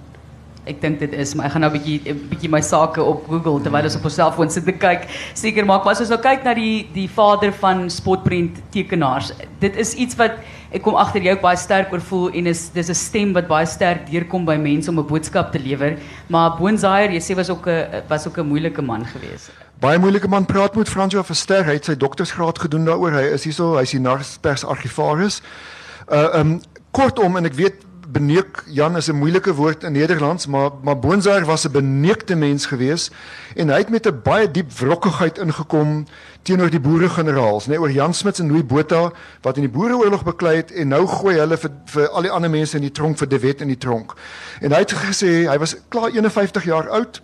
[0.64, 3.28] Ek dink dit is, maar ek gaan nou 'n bietjie 'n bietjie my sake op
[3.28, 5.10] Google terwyl ons op ons selfoon sit te kyk.
[5.34, 9.76] Seker maak, maar as ons nou kyk na die die vader van spotprent tekenaars, dit
[9.76, 10.40] is iets wat
[10.74, 13.48] ek kom agter jy ook baie sterk oor voel en is dis 'n stem wat
[13.48, 15.98] baie sterk deurkom by mense om 'n boodskap te lewer.
[16.28, 19.52] Maar Boonzaier, jy sê was ook 'n was ook 'n moeilike man geweest.
[19.80, 21.66] Baie moeilike man praat met Fransjo Verster.
[21.66, 23.12] Hy het sy doktorsgraad gedoen daaroor.
[23.12, 25.42] Hy is hierso, hy's die Narspers argivaris.
[26.12, 27.76] Uh um kortom en ek weet
[28.14, 32.66] beneek Jan is 'n moeilike woord in Nederlands, maar maar Boonzaier was 'n beneekte mens
[32.66, 33.12] geweest
[33.56, 36.06] en hy het met 'n baie diep wrokkigheid ingekom
[36.42, 40.24] teenoor die boeregeneraals, nê, nee, oor Jan Smuts en Louis Botha wat in die boereoorlog
[40.24, 43.18] beklei het en nou gooi hulle vir vir al die ander mense in die tronk
[43.18, 44.14] vir De Wet in die tronk.
[44.62, 47.22] En hy het gesê hy was klaar 51 jaar oud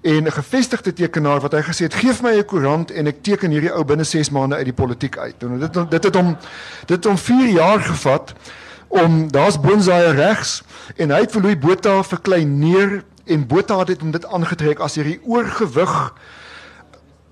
[0.00, 3.50] en 'n gevestigde tekenaar wat hy gesê het gee my 'n koerant en ek teken
[3.50, 5.34] hierdie ou binne 6 maande uit die politiek uit.
[5.38, 6.36] En dit dit het hom
[6.86, 8.34] dit het hom 4 jaar gevat
[8.90, 10.60] om daar's Bonsaai regs
[10.98, 13.00] en hy het vir Louis Botha verklein neer
[13.30, 15.94] en Botha het dit om dit aangetrek as hierdie oorgewig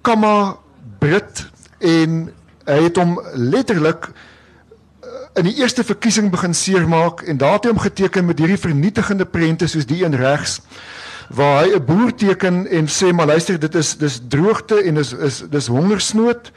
[0.06, 0.58] kamma
[1.02, 1.48] Brit
[1.82, 2.28] en
[2.68, 7.74] hy het hom letterlik eh, in die eerste verkiesing begin seermaak en daar het hy
[7.74, 10.60] hom geteken met hierdie vernietigende prente soos die een regs
[11.28, 15.12] waar hy 'n boer teken en sê maar luister dit is dis droogte en is
[15.12, 16.52] is dis hongersnood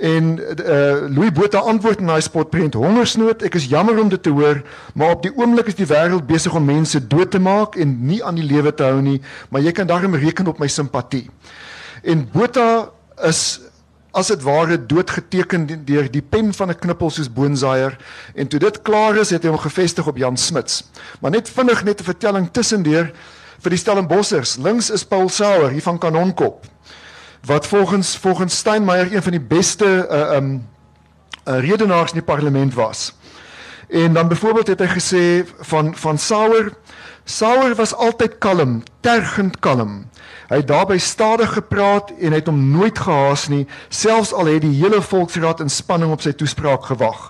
[0.00, 4.30] En uh Louis Botha antwoord in daai spotprent: "Hongersnood, ek is jammer om dit te
[4.32, 4.62] hoor,
[4.94, 8.24] maar op die oomblik is die wêreld besig om mense dood te maak en nie
[8.24, 11.28] aan die lewe te hou nie, maar jy kan daarom reken op my simpatie."
[12.02, 12.88] En Botha
[13.28, 13.60] is
[14.16, 17.96] as dit ware doodgeteken deur die pen van 'n knippel soos Boonzaier
[18.34, 20.84] en toe dit klaar is, het hy hom gevestig op Jan Smuts.
[21.20, 23.12] Maar net vinnig net 'n vertelling tussendeur
[23.60, 24.56] vir die Stellenbossers.
[24.56, 26.64] Links is Paul Sauer hier van Kanonkop
[27.44, 30.68] wat volgens volgens Steinmeier een van die beste uh um
[31.48, 33.14] uh, redenaars in die parlement was.
[33.88, 36.72] En dan byvoorbeeld het hy gesê van van Sauer
[37.24, 40.08] Sauer was altyd kalm, tergend kalm.
[40.48, 44.74] Hy het daarby stadig gepraat en het hom nooit gehaas nie, selfs al het die
[44.80, 47.28] hele volksraad in spanning op sy toespraak gewag.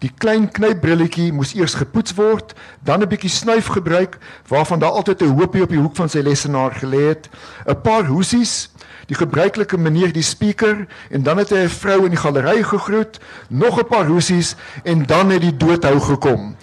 [0.00, 2.54] Die klein knypbrilletjie moes eers gepoets word,
[2.86, 4.18] dan 'n bietjie snuif gebruik
[4.48, 7.28] waarvan daar altyd 'n hoopie op die hoek van sy lesenaar gelê het.
[7.66, 8.70] 'n Paar hoesies,
[9.10, 13.18] die gebruikelike meneer die speaker en dan het hy 'n vrou in die galery gegroet,
[13.48, 16.56] nog 'n paar hoesies en dan het die doodhou gekom.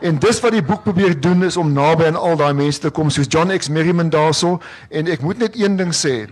[0.00, 2.90] En dis wat die boek probeer doen is om naby aan al daai mense te
[2.90, 6.28] kom soos John X Merriman daarso en ek moet net een ding sê.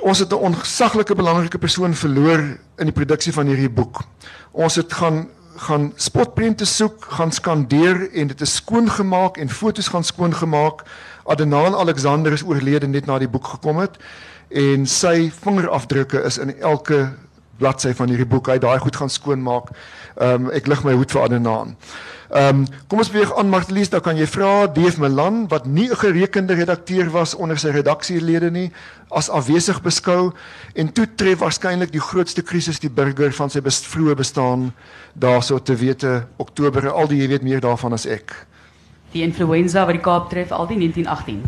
[0.00, 2.40] Ons het 'n ongesaglike belangrike persoon verloor
[2.78, 4.02] in die produksie van hierdie boek.
[4.52, 10.04] Ons het gaan gaan spotprente soek, gaan skandeer en dit is skoongemaak en fotos gaan
[10.04, 10.82] skoongemaak.
[11.24, 13.98] Adenaan Alexander is oorlede net na die boek gekom het
[14.48, 17.08] en sy vingerafdrukke is in elke
[17.62, 18.50] bladsy van hierdie boek.
[18.50, 19.70] Hy daai goed gaan skoonmaak.
[20.16, 21.76] Ehm um, ek lig my hoed vir Adenaan.
[22.32, 25.88] Ehm um, kom ons beweeg aan Martelies, dan kan jy vra Dave Milan wat nie
[25.90, 28.72] 'n gerekende redakteur was onder sy redaksielede nie
[29.10, 30.32] as afwesig beskou
[30.74, 34.72] en toe tref waarskynlik die grootste krisis die burger van sy best, vroeë bestaan
[35.12, 38.46] daarso te wete Oktober al die jy weet meer daarvan as ek.
[39.12, 41.42] Die influenza wat die Kaap tref al die 1918.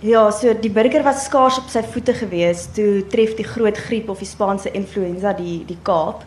[0.00, 4.08] Ja, so die burger was skaars op sy voete gewees toe tref die groot griep
[4.08, 6.24] of die Spaanse influenza die die Kaap.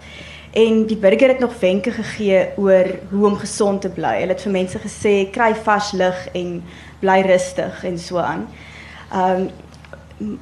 [0.58, 4.16] En die burger het nog wenke gegee oor hoe om gesond te bly.
[4.22, 6.62] Hulle het vir mense gesê kry vars lug en
[7.02, 8.48] bly rustig en so aan.
[9.12, 9.50] Ehm um,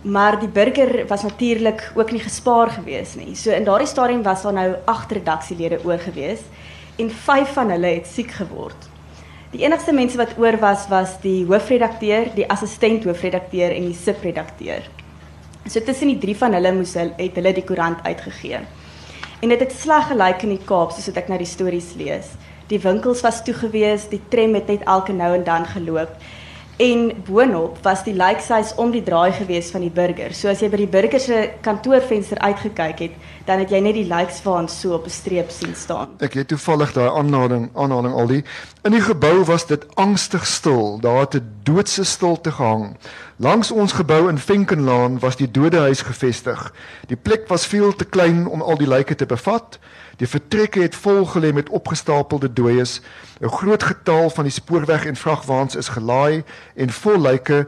[0.01, 3.35] maar die burger was natuurlik ook nie gespaar gewees nie.
[3.35, 6.39] So in daardie stadium was daar nou 8 redaksielede oor gewees
[6.95, 8.87] en 5 van hulle het siek geword.
[9.55, 14.83] Die enigste mense wat oor was was die hoofredakteur, die assistent hoofredakteur en die subredakteur.
[15.63, 18.59] So tussen die drie van hulle moes hulle het hulle die koerant uitgegee.
[19.39, 22.33] En dit het, sleg gelyk in die Kaap soos ek nou die stories lees.
[22.67, 26.19] Die winkels was toe gewees, die tram het net elke nou en dan geloop.
[26.83, 30.35] En boonop was die lykshuis om die draai gewees van die burger.
[30.35, 34.07] So as jy by die burger se kantoorvenster uitgekyk het, dan het jy net die
[34.09, 36.09] lyksvaan so op 'n streep sien staan.
[36.19, 38.43] Ek het toevallig daai aanhaling aanhaling al die
[38.83, 40.99] in die gebou was dit angstig stil.
[40.99, 42.97] Daar het 'n doodse stilte gehang.
[43.37, 46.73] Langs ons gebou in Venkenlaan was die dodehuis gevestig.
[47.07, 49.79] Die plek was veel te klein om al die lyke te bevat.
[50.17, 53.01] Die vertrekke het vol gelê met opgestapelde dooies.
[53.41, 56.43] 'n Groot getal van die spoorweg en vragwaens is gelaai
[56.75, 57.67] en vol lyke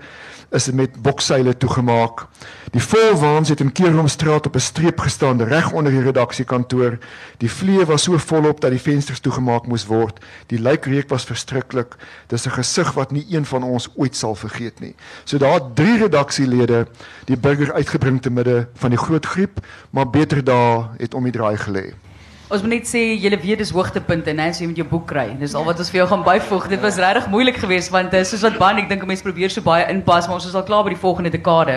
[0.49, 2.25] is met bokseile toegemaak.
[2.71, 6.97] Die volwaans het in Keeromstraat op 'n streep gestaan reg onder die redaksiekantoor.
[7.37, 10.19] Die vlee was so volop dat die vensters toegemaak moes word.
[10.45, 11.95] Die lijkreuk was verskriklik.
[12.27, 14.95] Dis 'n gesig wat nie een van ons ooit sal vergeet nie.
[15.23, 16.87] So daar drie redaksielede
[17.25, 21.31] die burger uitgebring te midde van die groot griep, maar beter daar het om die
[21.31, 22.06] draai gelê.
[22.47, 25.25] Ons moet net sê julle weet dis hoogtepunte, né, as jy met jou boek kry.
[25.35, 26.69] Dis al wat ons vir jou gaan byvoeg.
[26.71, 29.59] Dit was regtig moeilik geweest want uh, soos wat Ban, ek dink mense probeer so
[29.65, 31.75] baie inpas, maar ons is al klaar by die volgende dekade.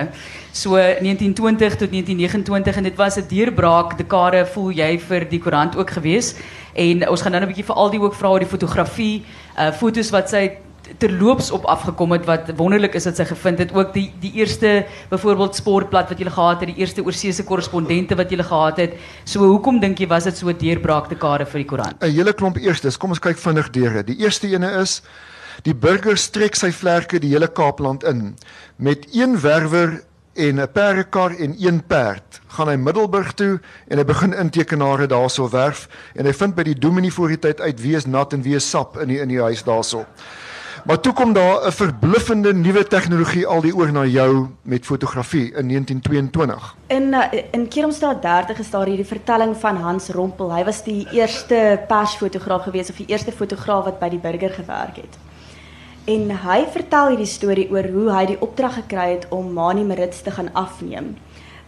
[0.55, 5.75] So 1920 tot 1929 en dit was 'n deurbraak dekade voel jy vir die koerant
[5.75, 6.39] ook geweest.
[6.79, 9.25] En ons gaan nou 'n bietjie vir al die ook vra oor die fotografie,
[9.59, 10.55] uh fotos wat sy
[10.99, 13.73] terloops op afgekom het wat wonderlik is dat sy gevind het.
[13.75, 18.31] Ook die die eerste byvoorbeeld sportblad wat jy gehad het die eerste oorseese korrespondente wat
[18.31, 18.99] jy gehad het.
[19.25, 22.03] So hoekom dink jy was dit so deurbraak te kade vir die koerant?
[22.03, 25.03] 'n hele klomp eerstes kom ons kyk vinnig deur die eerste ene is
[25.63, 28.37] die burger strek sy vlerke die hele Kaapland in.
[28.77, 30.03] Met een werwer
[30.35, 35.51] en 'n perdekar en een perd gaan hy Middelburg toe en hy begin intekenare daarso
[35.51, 35.89] werf.
[36.15, 38.55] En hy vind by die dominee voor die tyd uit wie is nat en wie
[38.55, 40.07] is sap in die in die huis daarso
[40.85, 45.53] Maar toe kom daar 'n verbluffende nuwe tegnologie al die oor na jou met fotografie
[45.53, 46.77] in 1922.
[46.87, 50.55] In uh, in Kermstraat 30 is daar hierdie vertelling van Hans Rompel.
[50.55, 54.97] Hy was die eerste persfotograaf gewees of die eerste fotograaf wat by die burger gewerk
[54.97, 55.19] het.
[56.05, 60.23] En hy vertel hierdie storie oor hoe hy die opdrag gekry het om Mani Marits
[60.23, 61.17] te gaan afneem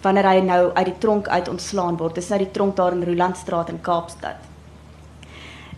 [0.02, 2.14] wanneer hy nou uit die tronk uit ontslaan word.
[2.14, 4.51] Dis nou die tronk daar in Rolandstraat in Kaapstad.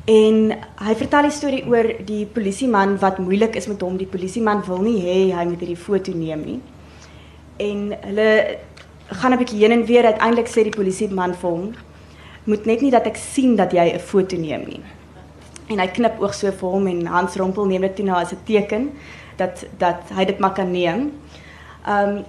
[0.04, 0.50] En
[0.84, 3.96] hy vertel die storie oor die polisieman wat moeilik is met hom.
[3.96, 6.58] Die polisieman wil nie hê hy moet hierdie foto neem nie.
[7.56, 8.58] En hulle
[9.08, 10.04] gaan 'n bietjie heen en weer.
[10.04, 11.74] Uiteindelik sê die polisieman vir hom:
[12.44, 14.80] "Moet net nie dat ek sien dat jy 'n foto neem nie."
[15.68, 18.32] En hy knip oog so vir hom en Hans Rompel neem dit toe na as
[18.32, 18.90] 'n teken
[19.36, 21.12] dat dat hy dit maar kan neem.
[21.88, 22.24] Um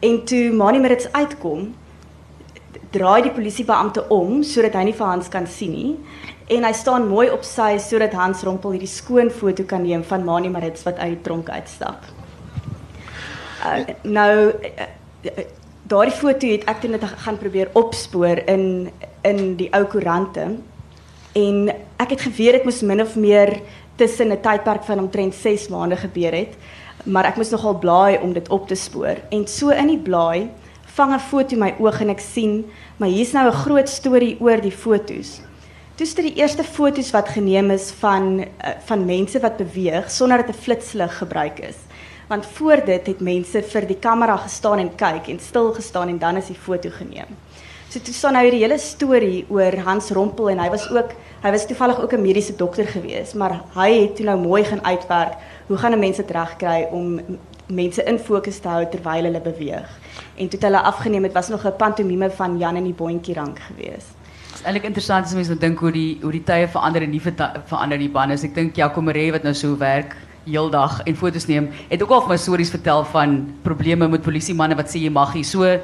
[0.00, 1.74] en toe Mani Marits uitkom,
[2.90, 5.92] draai die polisiebeampte om sodat hy nie vir Hans kan sien nie.
[6.50, 10.24] En hy staan mooi op sy sodat Hans Rompel hierdie skoon foto kan neem van
[10.26, 12.08] Mani Marits wat uit die tronk uitstap.
[13.60, 14.88] Uh, nou uh,
[15.28, 15.46] uh,
[15.90, 18.90] daardie foto het ek net gaan probeer opspoor in
[19.22, 20.46] in die ou koerante.
[21.36, 21.56] En
[22.00, 23.60] ek het geweet dit moes min of meer
[24.00, 26.56] tussen 'n tydperk van omtrent 6 maande gebeur het
[27.04, 29.20] maar ek moes nogal blaai om dit op te spoor.
[29.30, 30.50] En so in die blaai
[30.94, 32.64] vang 'n foto my oog en ek sien
[32.96, 35.40] maar hier's nou 'n groot storie oor die fotos
[36.00, 40.48] Dis die eerste foto's wat geneem is van uh, van mense wat beweeg sonder dat
[40.48, 41.76] 'n flitslig gebruik is.
[42.28, 46.18] Want voor dit het mense vir die kamera gestaan en kyk en stil gestaan en
[46.18, 47.36] dan is die foto geneem.
[47.88, 51.50] So toe staan nou hierdie hele storie oor Hans Rompel en hy was ook hy
[51.50, 55.34] was toevallig ook 'n mediese dokter gewees, maar hy het toe nou mooi gaan uitwerk
[55.66, 57.20] hoe gaan 'n mens dit regkry om
[57.70, 59.88] mense in fokus te hou terwyl hulle beweeg.
[60.36, 63.34] En toe het hulle afgeneem, dit was nog 'n pantomime van Jan en die boontjie
[63.34, 64.16] rank geweest.
[64.50, 67.10] Dit is eintlik interessant as mense nou dink hoe die hoe die tye verander en
[67.10, 68.34] nie verander die bande.
[68.34, 72.10] Ik ek dink Jaco Maree wat nou so werk heeldag en foto's neem, het ook
[72.10, 75.44] al my stories vertel van probleme met polisiemanne wat sê jy mag nie.
[75.44, 75.78] So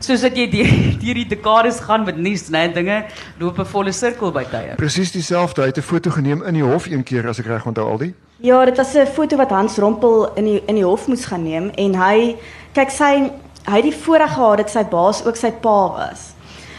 [0.00, 0.70] soos dat jy deur
[1.02, 3.04] deur die dekades gaan met nuus, né, dinge
[3.38, 4.74] loop 'n volle sirkel by tye.
[4.76, 5.62] Presies dieselfde.
[5.62, 7.98] Hy het 'n foto geneem in die hof een keer as ek reg onthou al
[7.98, 8.14] die.
[8.42, 11.42] Ja, dit was 'n foto wat Hans Rompel in die in die hof moes gaan
[11.42, 12.36] neem en hy
[12.72, 13.30] kyk sy
[13.64, 16.32] hy het die voorreg gehad dat sy baas ook sy pa was.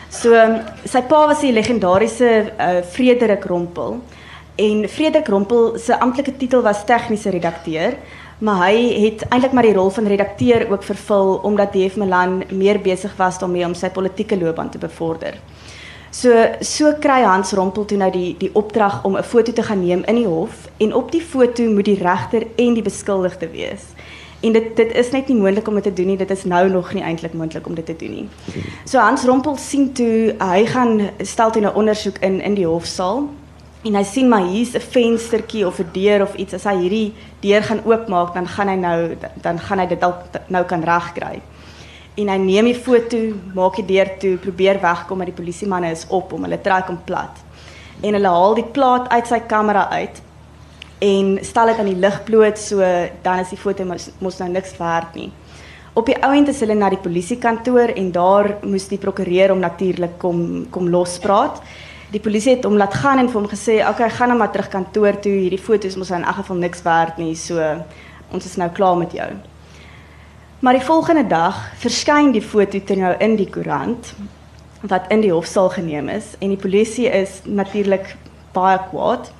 [0.09, 0.33] So
[0.85, 4.01] sy pa was die legendariese uh, Frederik Rompel
[4.55, 7.93] en Frederik Rompel se amptelike titel was tegniese redakteur
[8.39, 12.81] maar hy het eintlik maar die rol van redakteur ook vervul omdat DF Milan meer
[12.81, 15.37] besig was daarmee om sy politieke loopbaan te bevorder.
[16.11, 19.79] So so kry Hans Rompel toe nou die die opdrag om 'n foto te gaan
[19.79, 23.83] neem in die hof en op die foto moet die regter en die beskuldigde wees.
[24.41, 26.17] En dit dit is net nie moontlik om dit te doen nie.
[26.17, 28.29] Dit is nou nog nie eintlik moontlik om dit te doen nie.
[28.85, 33.29] So Hans Rompel sien toe hy gaan stel toe 'n ondersoek in in die hofsaal
[33.83, 37.13] en hy sien maar hier's 'n venstertjie of 'n deur of iets as hy hierdie
[37.39, 41.41] deur gaan oopmaak dan gaan hy nou dan gaan hy dit dalk nou kan regkry.
[42.19, 43.19] En hy neem die foto,
[43.55, 46.99] maak die deur toe, probeer wegkom maar die polisiemanne is op om hulle trek om
[47.05, 47.37] plat.
[48.01, 50.21] En hulle haal die plaat uit sy kamera uit
[51.01, 52.81] en stel dit aan die lig bloot so
[53.23, 55.31] dan is die foto mos, mos nou niks werd nie.
[55.97, 60.19] Op die ouend is hulle na die polisiekantoor en daar moes die prokureur hom natuurlik
[60.21, 61.63] kom kom lospraat
[62.11, 64.51] die polisie het hom laat gaan en vir hom gesê, "Oké, okay, gaan nou maar
[64.51, 65.31] terug kantoor toe.
[65.31, 67.35] Hierdie foto's mos in elk geval niks werd nie.
[67.35, 67.83] So
[68.31, 69.50] ons is nou klaar met jou."
[70.61, 74.11] Maar die volgende dag verskyn die foto toe nou in die koerant
[74.85, 78.11] wat in die hofsaal geneem is en die polisie is natuurlik
[78.53, 79.31] baie kwaad.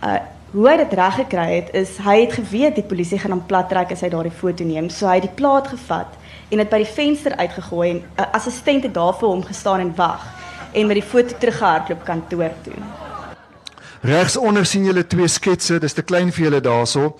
[0.00, 0.22] Uh
[0.54, 3.66] hoe hy dit reg gekry het is hy het geweet die polisie gaan hom plat
[3.68, 4.88] trek as hy daardie foto neem.
[4.88, 6.14] So hy het die plaat gevat
[6.48, 9.80] en dit by die venster uitgegooi en 'n uh, assistent het daar vir hom gestaan
[9.80, 10.22] en wag
[10.72, 12.78] en met die foto teruggehardloop kantoor toe.
[14.00, 17.16] Regs onder sien julle twee sketse, dis te klein vir julle daarso.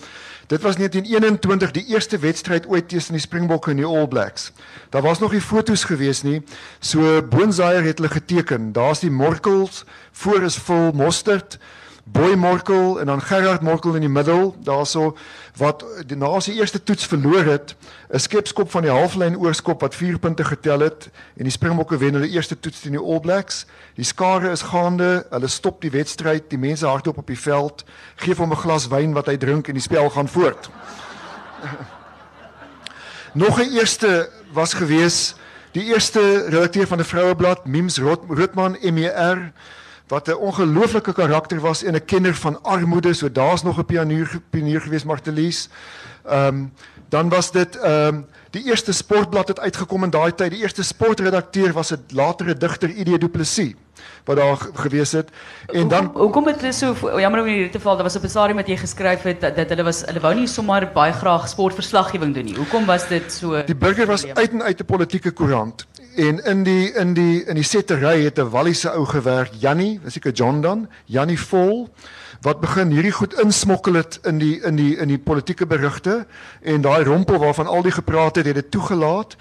[0.46, 4.52] Dit was 1921 die eerste wedstryd ooit tussen die Springbokke en die All Blacks.
[4.88, 6.42] Daar was nog nie fotos gewees nie.
[6.80, 8.72] So Boonsaier het hulle geteken.
[8.72, 11.58] Daar's die Morkels, voor is vol mosterd.
[12.04, 15.16] Boy Morkel en dan Gerard Morkel in die middel, daarso
[15.56, 17.72] wat die na sy eerste toets verloor het,
[18.12, 22.12] 'n skepskop van die halflyn oorskop wat 4 punte getel het en die Springbokke wen
[22.12, 23.66] hulle eerste toets teen die All Blacks.
[23.96, 27.84] Die skare is gaande, hulle stop die wedstryd, die mense hardloop op die veld,
[28.16, 30.70] gee hom 'n glas wyn wat hy drink en die spel gaan voort.
[33.32, 35.34] Nog 'n eerste was gewees
[35.72, 39.52] die eerste redakteur van die Vroueblad, Mims Rotman MER
[40.08, 43.12] wat 'n ongelooflike karakter was en 'n kenner van armoede.
[43.12, 45.68] So daar's nog 'n pionier pionier gewees Martelies.
[46.24, 46.72] Ehm um,
[47.08, 50.50] dan was dit ehm um, die eerste sportblad het uitgekom in daai tyd.
[50.50, 53.74] Die eerste sportredakteur was 'n latere digter ID Du Plessis
[54.24, 55.30] wat daar gewees het.
[55.66, 58.56] En dan hoekom het dit so jammer om hierdie te val, daar was 'n stadium
[58.56, 62.34] wat jy geskryf het dat, dat hulle was hulle wou nie sommer baie graag sportverslaggewing
[62.34, 62.56] doen nie.
[62.56, 65.86] Hoekom was dit so Die burger was uit en uit 'n politieke koerant.
[66.16, 70.16] En in die in die in die settery het 'n Walliese ou gewerk, Jannie, dis
[70.16, 71.88] ek John dan, Jannie Vol
[72.44, 76.26] wat begin hierdie goed insmokkel het in die in die in die politieke berigte
[76.60, 79.36] en daai rompel waarvan al die gepraat het, het dit toegelaat.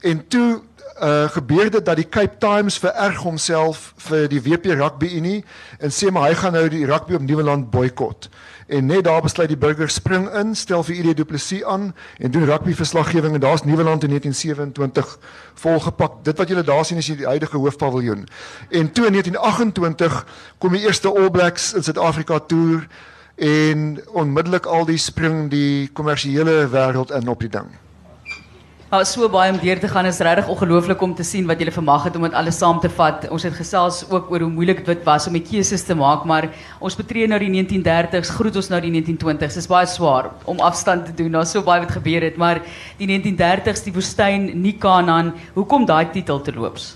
[0.00, 0.60] En toe
[1.02, 5.44] uh gebeur dit dat die Cape Times vererg homself vir die WP Rugby Unie
[5.78, 8.28] en sê maar hy gaan nou die rugby op Nieuweland boikot.
[8.68, 12.30] En net daar besluit die burger spring in, stel vir ID Du Plessis aan en
[12.30, 15.18] doen rugby verslaggewing en daar's Nieuweland in 1927
[15.54, 16.18] volgepak.
[16.22, 18.26] Dit wat julle daar sien is die huidige hoofpaviljoen.
[18.68, 20.26] En toe in 1928
[20.58, 22.86] kom die eerste All Blacks in Suid-Afrika toer
[23.36, 27.72] en onmiddellik al die spring die kommersiële wêreld in op die ding.
[28.88, 31.72] Maar so baie om deur te gaan is regtig ongelooflik om te sien wat julle
[31.74, 33.26] vermag het om dit alles saam te vat.
[33.28, 36.46] Ons het gesels ook oor hoe moeilik dit was om die keuses te maak, maar
[36.80, 39.58] ons betree nou die 1930s, groet ons nou die 1920s.
[39.58, 41.36] Dit is baie swaar om afstand te doen.
[41.36, 42.62] Daar's so baie wat gebeur het, maar
[42.96, 46.94] die 1930s, die woestyn, nie Kanaan, hoekom daai titel te loops?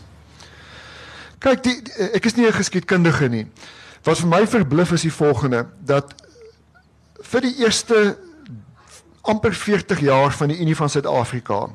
[1.44, 3.46] Kyk, die, die, ek is nie 'n geskiedkundige nie.
[4.02, 6.14] Wat vir my verbluf is die volgende dat
[7.20, 8.16] vir die eerste
[9.22, 11.68] amper 40 jaar van die Unie van Suid-Afrika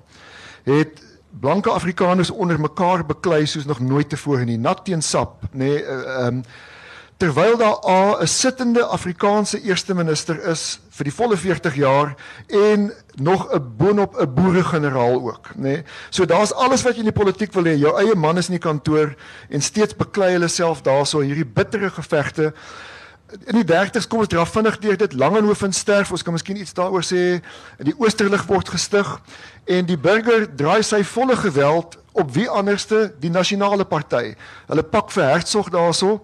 [0.64, 1.04] het
[1.40, 5.84] blanke Afrikaners onder mekaar beklei soos nog nooit tevore nie, nat teen sap, nê, nee,
[5.84, 6.44] ehm um,
[7.18, 12.16] terwyl daar 'n sittende Afrikaanse eerste minister is vir die volle 40 jaar
[12.48, 15.62] en nog 'n boonop 'n boeregeneraal ook, nê.
[15.62, 15.84] Nee.
[16.10, 17.78] So daar's alles wat jy in die politiek wil hê.
[17.78, 19.16] Jou eie man is in die kantoor
[19.50, 22.54] en steeds beklei hulle self daarso hierdie bittere gevegte.
[23.28, 26.12] In die 30's kom ons draf vinnig deur dit Langehoven sterf.
[26.16, 27.42] Ons kan miskien iets daaroor sê.
[27.76, 29.08] In die Oosterlig word gestig
[29.68, 34.32] en die burger draai sy volle geweld op wie anderste die nasionale party.
[34.72, 36.22] Hulle pak vir Hertzog daarso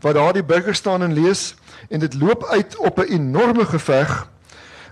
[0.00, 1.54] waar daardie burgers staan en lees
[1.92, 4.26] en dit loop uit op 'n enorme geveg.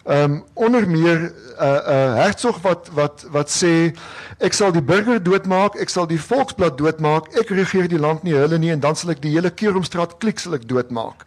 [0.05, 3.97] Ehm um, onder meer 'n uh, 'n uh, Hertzog wat wat wat sê
[4.39, 8.35] ek sal die burger doodmaak, ek sal die volksblad doodmaak, ek regeer die land nie
[8.35, 11.25] hulle nie en dan sal ek die hele Kerumstraat klik sal ek doodmaak.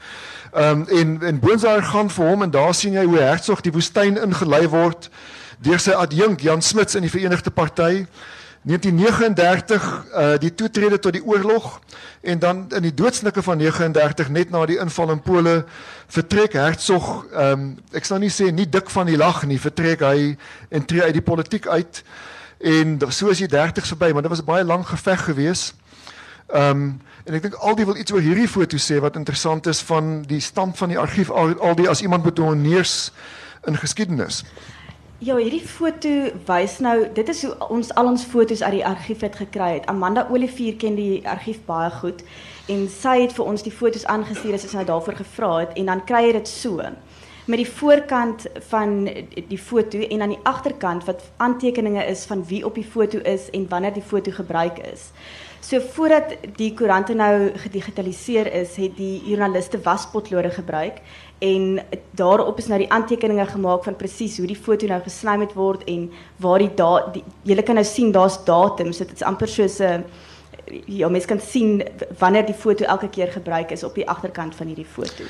[0.54, 3.74] Ehm um, en en Boonsaar gaan vir hom en daar sien jy hoe Hertzog die
[3.74, 5.10] woestyn ingelei word
[5.58, 8.06] deur sy adjunk Jan Smuts in die Verenigde Party.
[8.68, 11.80] 1939 uh die toetrede tot die oorlog
[12.22, 15.54] en dan in die doodsnike van 39 net na die inval in Pole
[16.08, 20.04] vertrek Hertzog ehm um, ek sal nie sê nie dik van die lag nie vertrek
[20.04, 20.36] hy
[20.70, 22.04] en tree uit die politiek uit
[22.60, 25.74] en so is die 30s verby maar dit was 'n baie lang geveg gewees.
[26.48, 29.68] Ehm um, en ek dink al die wil iets oor hierdie foto sê wat interessant
[29.68, 33.12] is van die stand van die argief al, die as iemand moet honeers
[33.66, 34.44] in geskiedenis.
[35.20, 36.10] Ja, hierdie foto
[36.46, 39.88] wys nou, dit is hoe ons al ons foto's uit die argief het gekry het.
[39.90, 42.22] Amanda Olivier ken die argief baie goed
[42.70, 45.90] en sy het vir ons die foto's aangestuur as ons nou daarvoor gevra het en
[45.90, 46.86] dan kry jy dit so
[47.48, 48.94] met die voorkant van
[49.34, 53.50] die foto en aan die agterkant wat aantekeninge is van wie op die foto is
[53.58, 55.10] en wanneer die foto gebruik is.
[55.64, 61.00] So voordat die koerante nou gedigitaliseer is, het die joernaliste waspotlode gebruik
[61.40, 61.80] en
[62.18, 65.84] daarop is nou die aantekeninge gemaak van presies hoe die foto nou gesny moet word
[65.86, 66.08] en
[66.42, 70.04] waar die datum jy kan nou sien daar's datums dit is amper soos 'n
[70.86, 71.84] ja mens kan sien
[72.20, 75.24] wanneer die foto elke keer gebruik is op die agterkant van hierdie foto.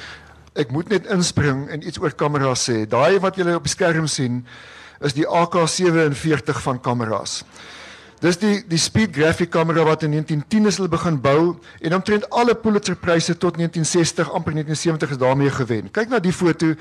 [0.54, 2.86] Ek moet net inspring en iets oor kameras sê.
[2.90, 4.46] Daai wat julle op die skerm sien
[5.06, 7.44] is die AK47 van kameras.
[8.18, 12.24] Dis die die speed graphic kamera wat in 1910 is hulle begin bou en omtrent
[12.34, 15.92] alle Pulitzerpryse tot 1960 amper 1970 is daarmee gewen.
[15.94, 16.72] Kyk na die foto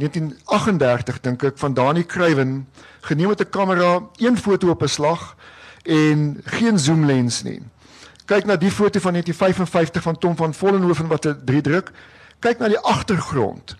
[0.00, 2.62] 1938 dink ek van Dani Kruiven
[3.04, 5.36] geneem met 'n kamera, een foto op 'n slag
[5.84, 7.60] en geen zoom lens nie.
[8.24, 11.92] Kyk na die foto van 1955 van Tom van Vollenhoven wat 'n 3 druk.
[12.38, 13.76] Kyk na die agtergrond.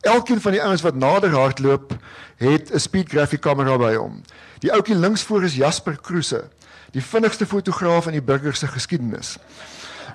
[0.00, 1.96] Elkeen van die ouens wat nader hardloop,
[2.36, 4.22] het 'n speed graphic kamera by hom.
[4.60, 6.44] Die ouetjie links voor is Jasper Kruse,
[6.92, 9.38] die vinnigste fotograaf in die burger se geskiedenis.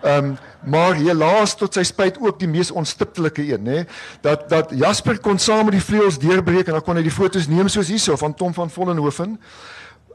[0.04, 3.84] Ehm um, maar helaas tot sy spyt ook die mees onstiptelike een, nê,
[4.26, 7.46] dat dat Jasper kon saam met die vleuels deurbreek en dan kon hy die fotos
[7.48, 9.38] neem soos hierso van Tom van Vollenhoven.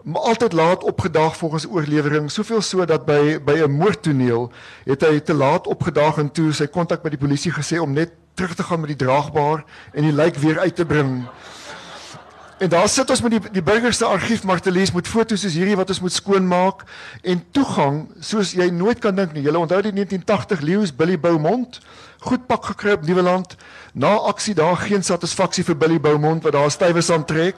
[0.03, 4.51] Maar altyd laat opgedaag volgens oorlewering, soveel so dat by by 'n moordtoneel
[4.85, 8.13] het hy te laat opgedaag en toe sy kontak by die polisie gesê om net
[8.35, 11.29] terug te gaan met die draagbaar en die lijk weer uit te bring.
[12.61, 15.77] En daar sit ons met die die burger se argief Martelies met foto's soos hierdie
[15.81, 16.83] wat ons moet skoonmaak
[17.23, 19.47] en toegang soos jy nooit kan dink nie.
[19.47, 21.79] Jy onthou die 1980 Leeu's Billy Beaumont
[22.21, 23.57] goed pak gekry op Nieuweland.
[23.97, 27.57] Na aksie daar geen satisfaksie vir Billy Beaumont wat daar stywe aan trek.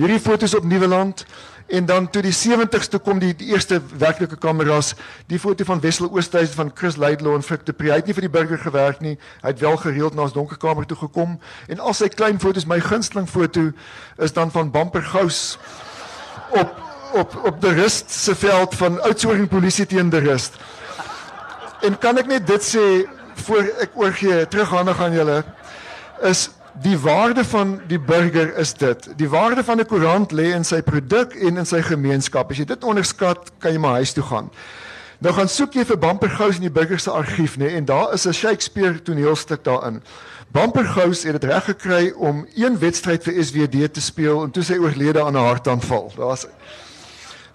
[0.00, 1.26] Hierdie foto's op Nieuweland
[1.68, 4.94] En dan toe die 70s toe kom die, die eerste werklike kameras,
[5.28, 7.90] die foto van Wessel Oosthuizen van Chris Laidlaw en Frik de Pre.
[7.90, 9.18] Hy het nie vir die burger gewerk nie.
[9.42, 11.36] Hy het wel gereeld na ons donkerkamer toe gekom
[11.68, 13.68] en al sy klein foto's, my gunsteling foto
[14.16, 15.58] is dan van Bumper Gous
[16.56, 16.76] op
[17.12, 20.56] op op die rust se veld van Oudtshoorn polisie teen die rust.
[21.80, 22.84] En kan ek net dit sê
[23.44, 25.42] voor ek oorgee terughandig aan julle
[26.28, 29.08] is die waarde van die burger is dit.
[29.16, 32.50] Die waarde van 'n koerant lê in sy produk en in sy gemeenskap.
[32.50, 34.50] As jy dit onderskat, kan jy maar huis toe gaan.
[35.18, 38.12] Nou gaan soek jy vir Bumper Gous in die burger se argief, nê, en daar
[38.12, 40.02] is 'n Shakespeare toneelstuk daarin.
[40.52, 44.62] Bumper Gous het dit reg gekry om een wedstryd vir SWD te speel en toe
[44.62, 46.12] sy oorlede aan 'n hartaanval.
[46.16, 46.46] Daar's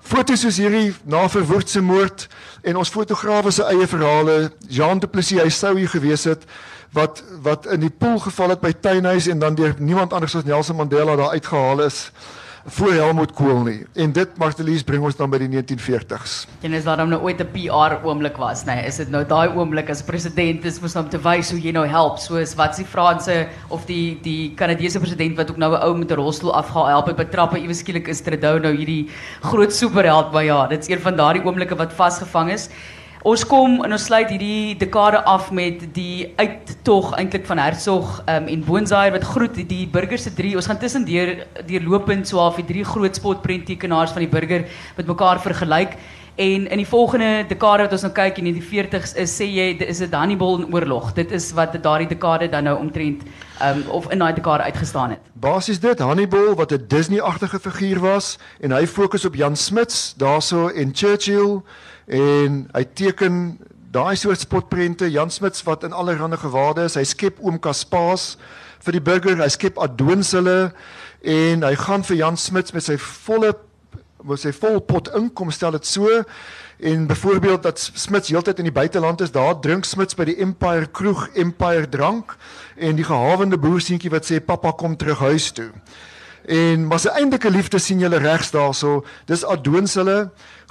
[0.01, 2.27] foto's soos hierdie na verwoordse moord
[2.61, 4.51] en ons fotograwe se eie verhale.
[4.67, 6.45] Jean Du Plessis, hy sou hier gewees het
[6.93, 10.45] wat wat in die poel geval het by Tuinhuis en dan deur niemand anders as
[10.45, 12.11] Nelson Mandela daar uitgehaal is
[12.65, 13.81] voor Helmut Kohl nie.
[13.93, 16.45] En dit Martelies bring ons dan by die 1940s.
[16.63, 18.75] En is daar nou ooit 'n PR oomblik was, nê?
[18.75, 21.71] Nee, is dit nou daai oomblik as president is mos om te wys hoe jy
[21.71, 25.83] nou help, soos wat die Franse of die die Kanadese president wat ook nou 'n
[25.83, 29.09] ou met 'n rolstoel afgehelp het by trappe iewes skielik is Trudeau nou hierdie
[29.41, 32.69] groot superheld by ja, dit's een van daardie oomblikke wat vasgevang is.
[33.23, 38.49] Ons kom en ons sluit hierdie dekade af met die uittog eintlik van Hertsog um,
[38.51, 40.57] en Boonsaai wat groet die, burgers se drie.
[40.59, 41.31] Ons gaan tussendeur
[41.69, 44.65] deurlopend so half die drie groot spotprenttekenaars van die burger
[44.97, 45.95] met mekaar vergelyk.
[46.35, 49.69] En in die volgende dekade wat ons nou kyk in die 40s is sê jy
[49.77, 51.13] dit is 'n Hannibal in oorlog.
[51.13, 53.23] Dit is wat daardie dekade dan nou omtrent
[53.63, 55.19] um, of in daai dekade uitgestaan het.
[55.33, 60.67] Basies dit Hannibal wat 'n Disney-agtige figuur was en hy fokus op Jan Smuts daarso
[60.67, 61.61] en Churchill
[62.07, 63.59] en hy teken
[63.93, 66.97] daai soort spotprente Jan Smuts wat in allerlei gewaarde is.
[66.97, 68.37] Hy skep oom Kaspaas
[68.83, 70.73] vir die burger, hy skep Adoons hulle
[71.21, 73.53] en hy gaan vir Jan Smuts met sy volle
[74.23, 76.07] met sy vol pot inkom stel dit so
[76.83, 80.87] en byvoorbeeld dat Smuts heeltyd in die buiteland is, daar drink Smuts by die Empire
[80.91, 82.35] kroeg Empire drank
[82.75, 85.69] en die gehavende boerseentjie wat sê pappa kom terug huis toe.
[86.45, 90.17] En maar sy eintlike liefde sien julle regs daarso, dis Adoons hulle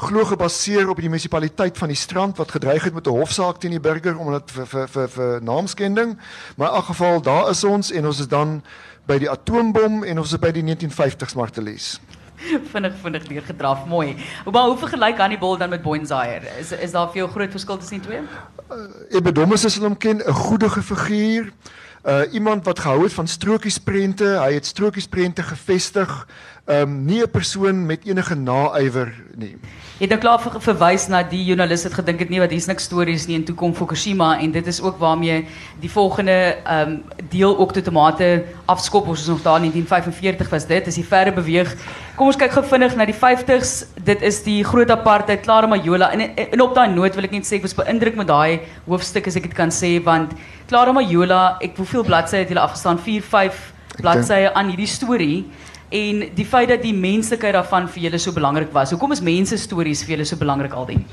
[0.03, 3.71] glo gebaseer op die munisipaliteit van die strand wat gedreig het met 'n hofsaak teen
[3.71, 6.19] die burger omdat vir vir vir, vir naamskending.
[6.57, 8.63] Maar in elk geval daar is ons en ons is dan
[9.07, 12.01] by die atoombom en ons is by die 1950s Martelis.
[12.73, 14.17] vinnig vinnig deurgedraf, mooi.
[14.51, 16.43] Maar hoe vergelyk Hannibal dan met Boenzaier?
[16.59, 18.21] Is is daar vir jou groot verskil tussen die twee?
[18.71, 21.53] Uh, Ebedomus is hom ken, 'n goedige figuur.
[22.03, 26.29] Uh iemand wat gehou het van strokiesprente, hy het strokiesprente gevestig.
[26.67, 29.57] Um nie 'n persoon met enige naaiwer nie.
[30.01, 32.65] Jy het nou klaar ver, verwys na die joernalis het gedink het nie wat hier's
[32.67, 35.43] niks stories nie en toe kom Fukushima en dit is ook waarmee
[35.83, 36.95] die volgende um
[37.31, 38.31] deel ook tot tomate
[38.73, 41.75] afskop ons is nog daar in 1945 was dit is die verre beweeg.
[42.17, 43.75] Kom ons kyk gou vinnig na die 50s.
[44.01, 47.37] Dit is die groot apartheid Clara Majola en, en, en op daai noot wil ek
[47.37, 50.33] net sê ek was beïndruk met daai hoofstuk as ek dit kan sê want
[50.73, 52.97] Clara Majola, ek hoeveel bladsye het julle afgestaan?
[52.97, 53.61] 4, 5
[54.01, 55.45] bladsye aan hierdie storie
[55.93, 58.95] en die feit dat die menslikheid daarvan vir julle so belangrik was.
[58.95, 61.05] Hoekom is mense stories vir julle so belangrik aldien?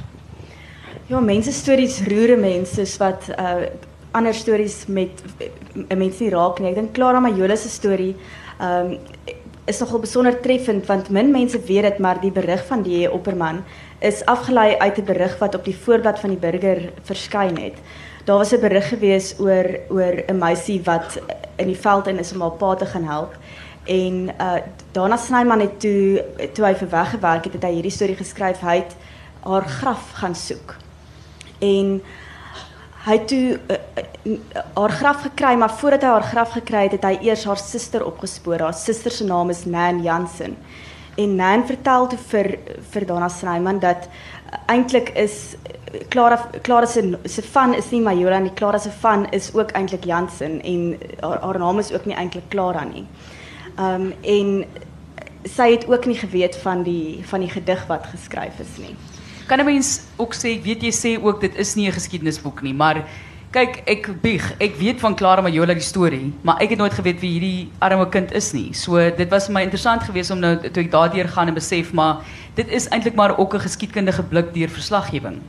[1.09, 3.69] Ja, mense stories roer mense wat uh
[4.17, 6.71] ander stories met uh, mense nie raak nie.
[6.71, 8.15] Ek dink Clara Majola se storie
[8.57, 8.95] um
[9.69, 13.61] is nogal besonder treffend want min mense weet dit maar die berig van die opperman
[14.01, 17.77] is afgelei uit 'n berig wat op die voorblad van die burger verskyn het.
[18.25, 21.21] Daar was 'n berig gewees oor oor 'n meisie wat
[21.57, 23.33] in die veld in is om haar pa te gaan help.
[23.89, 24.57] En uh
[24.91, 26.23] Dana Snyman het toe
[26.53, 28.61] toe hy vir weggewerk het, het hy hierdie storie geskryf.
[28.65, 28.95] Hy het
[29.45, 30.75] haar graf gaan soek.
[31.65, 31.95] En
[33.05, 33.79] hy het toe uh,
[34.29, 34.37] uh,
[34.75, 38.05] haar graf gekry, maar voordat hy haar graf gekry het, het hy eers haar suster
[38.05, 38.65] opgespoor.
[38.67, 40.57] Haar suster se naam is Nan Jansen.
[41.17, 42.51] En Nan vertel toe vir
[42.93, 45.55] vir Dana Snyman dat uh, eintlik is
[46.13, 48.53] Clara Clara se se van is nie Majola nie.
[48.53, 52.49] Clara se van is ook eintlik Jansen en haar, haar naam is ook nie eintlik
[52.53, 53.05] Clara nie.
[53.77, 54.65] Um en
[55.43, 58.95] sy het ook nie geweet van die van die gedig wat geskryf is nie.
[59.47, 62.73] Kan 'n mens ook sê, weet jy sê ook dit is nie 'n geskiedenisboek nie,
[62.73, 63.05] maar
[63.51, 67.19] kyk, ek bieg, ek weet van Clara Majola die storie, maar ek het nooit geweet
[67.19, 68.73] wie hierdie arme kind is nie.
[68.73, 71.93] So dit was vir my interessant geweest om nou toe ek daardeur gaan en besef
[71.93, 72.21] maar
[72.55, 75.41] dit is eintlik maar ook 'n geskiedkundige blik deur verslaggewing.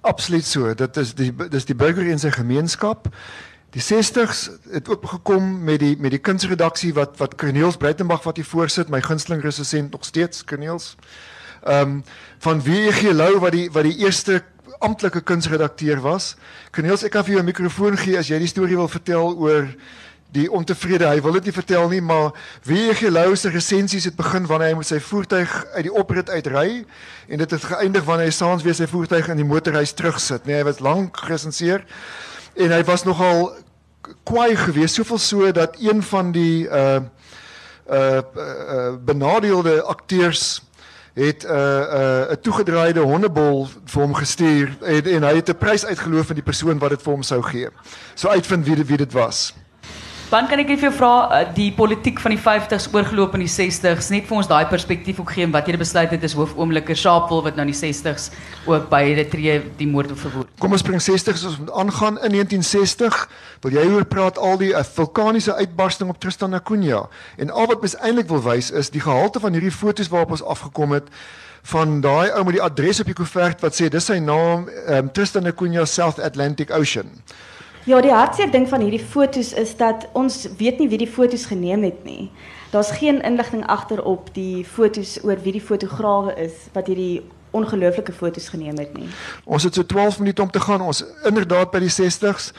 [0.00, 0.74] Absoluut so.
[0.74, 3.08] Dit is die dis die burger in sy gemeenskap.
[3.70, 8.36] Die 60s het ook gekom met die met die kunsredaksie wat wat Corneels Breitenberg wat
[8.36, 10.96] hier voorsit, my gunsteling resensent nog steeds Corneels.
[11.62, 12.04] Ehm um,
[12.38, 14.42] van WG Lou wat die wat die eerste
[14.78, 16.34] amptelike kunsredakteur was.
[16.70, 19.68] Corneels, ek kan vir jou 'n mikrofoon gee as jy die storie wil vertel oor
[20.32, 21.06] die ontevrede.
[21.06, 22.32] Hy wil dit nie vertel nie, maar
[22.64, 26.84] WG Lou se resensies het begin wanneer hy met sy voertuig uit die oprit uitry
[27.28, 30.46] en dit het geëindig wanneer hy saans weer sy voertuig in die motorhuis terugsit.
[30.46, 31.84] Nee, hy was lank geresenseer
[32.54, 33.52] en hy was nogal
[34.22, 37.00] kwaai geweest, soveel so dat een van die uh
[37.90, 40.62] uh, uh benadeelde akteurs
[41.14, 45.48] het 'n uh, 'n uh, 'n toegedraaide hondebol vir hom gestuur en en hy het
[45.48, 47.68] 'n prys uitgeloof van die persoon wat dit vir hom sou gee.
[48.14, 49.54] So uitvind wie wie dit was.
[50.30, 53.42] Dan kan ek net vir jou vra uh, die politiek van die 50s oorgeloop in
[53.42, 56.36] die 60s net vir ons daai perspektief ook gee en wat jy besluit het is
[56.38, 58.28] hoofoomliker Sharpeville wat nou in die 60s
[58.70, 60.52] ook by die tree die moord verwoed.
[60.62, 63.18] Kom ons bring 60s ons moet aangaan in 1960
[63.66, 67.02] wil jy oor praat al die uh, vulkaniese uitbarsting op Tristan da Cunha
[67.34, 70.46] en al wat mens eintlik wil wys is die gehalte van hierdie fotos waarop ons
[70.46, 71.10] afgekom het
[71.74, 75.10] van daai ou met die adres op die koevert wat sê dis sy naam um,
[75.10, 77.18] Tristan da Cunha South Atlantic Ocean.
[77.88, 81.46] Ja, die hartseer ding van hierdie fotos is dat ons weet nie wie die fotos
[81.48, 82.28] geneem het nie.
[82.74, 88.48] Daar's geen inligting agterop die fotos oor wie die fotograwe is wat hierdie ongelooflike fotos
[88.48, 89.08] geneem het nie.
[89.44, 90.80] Ons het so 12 minute om te gaan.
[90.80, 92.50] Ons inderdaad by die 60s.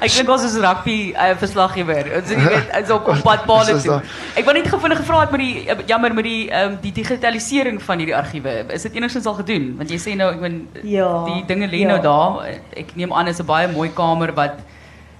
[0.00, 2.12] Ek dink ons is rugby uh, verslaggewer.
[2.20, 3.98] Ons jy weet is op op pad paal toe.
[4.36, 7.80] Ek wou net gevind gevra het met die uh, jammer met die um, die digitalisering
[7.82, 8.58] van hierdie argiewe.
[8.76, 9.72] Is dit enigstens al gedoen?
[9.80, 11.94] Want jy sê nou ek bedoel ja, die dinge lê ja.
[11.94, 12.56] nou daar.
[12.76, 14.60] Ek neem aan is 'n baie mooi kamer wat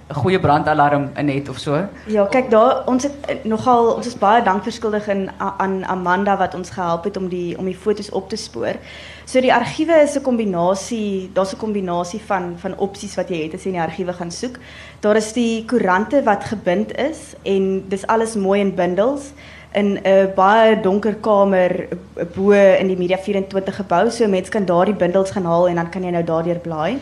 [0.07, 1.85] 'n goeie brandalarm in het of so.
[2.05, 6.69] Ja, kyk daar ons het eh, nogal ons is baie dankverskuldig aan Amanda wat ons
[6.69, 8.79] gehelp het om die om die foto's op te spoor.
[9.25, 13.53] So die argiewe is 'n kombinasie, daar's 'n kombinasie van van opsies wat jy het
[13.53, 14.55] as in die argiewe gaan soek.
[14.99, 19.31] Daar is die koerante wat gebind is en dis alles mooi in bundels
[19.73, 21.87] in 'n baie donker kamer
[22.35, 24.09] bo in die Media 24 gebou.
[24.09, 26.97] So mense kan daardie bundels gaan haal en dan kan jy nou daardeur blaai.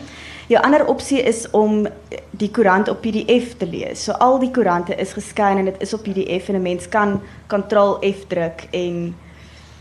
[0.46, 1.86] Jou ander opsie is om
[2.30, 4.04] die koerant op PDF te lees.
[4.04, 7.20] So al die koerante is geskyn en dit is op PDF en 'n mens kan
[7.46, 9.16] Ctrl F druk en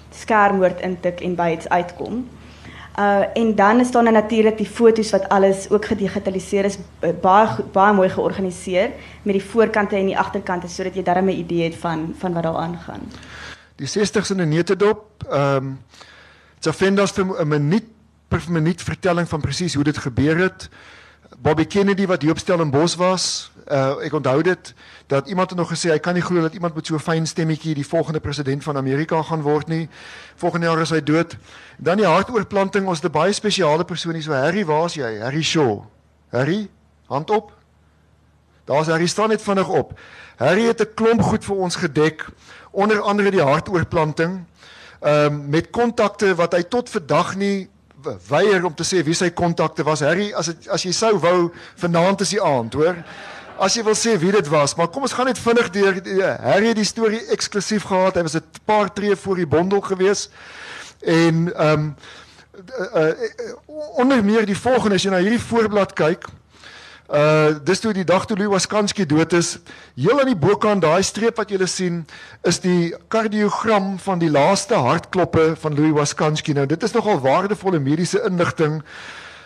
[0.10, 2.28] skermwoord intik en by iets uitkom.
[3.00, 6.78] Uh en dan is daar nou natuurlik die fotos wat alles ook gedigitaliseer is
[7.22, 8.92] baie baie mooi georganiseer
[9.22, 12.44] met die voorkante en die agterkante sodat jy darm 'n idee het van van wat
[12.44, 13.02] daar aangaan.
[13.76, 15.80] Die 60s in 'n netedop, ehm um,
[16.60, 17.86] Zafendas vir 'n minuut
[18.28, 20.70] per minuut vertelling van presies hoe dit gebeur het.
[21.38, 24.74] Bobby Kennedy wat hier op Stellenbosch was, uh, ek onthou dit
[25.08, 27.28] dat iemand het nog gesê hy kan nie glo dat iemand met so 'n fyn
[27.28, 29.90] stemmetjie die volgende president van Amerika gaan word nie.
[30.36, 31.38] Volgende jaar is hy dood.
[31.78, 35.20] Dan die hartoortplanting, ons het 'n baie spesiale persoon hier so Harry, waar's jy?
[35.20, 35.84] Harry Shaw.
[36.30, 36.70] Harry,
[37.08, 37.52] hand op.
[38.66, 40.00] Daar's Harry staan net vinnig op.
[40.38, 42.26] Harry het 'n klomp goed vir ons gedek,
[42.72, 44.46] onder andere die hartoortplanting.
[45.00, 47.70] Ehm um, met kontakte wat hy tot vandag nie
[48.28, 50.04] weier om te sê wie sy kontakte was.
[50.06, 51.52] Harry, as het, as jy sou wou
[51.82, 53.00] vanaand is die aand, hoor.
[53.58, 56.02] As jy wil sê wie dit was, maar kom ons gaan net vinnig deur.
[56.44, 58.16] Harry het die storie eksklusief gehad.
[58.16, 60.30] Hy was 'n paar tree voor die bondel gewees.
[61.02, 61.96] En ehm um,
[62.96, 63.14] uh, uh,
[63.96, 66.28] onder meer die volgende as jy na hierdie voorblad kyk,
[67.06, 69.60] Uh dis toe die dag toe Louis Waskanski dood is,
[69.94, 72.00] heel aan die bokant daai streep wat julle sien,
[72.42, 76.56] is die kardiogram van die laaste hartkloppe van Louis Waskanski.
[76.58, 78.82] Nou dit is nogal waardevolle mediese inligting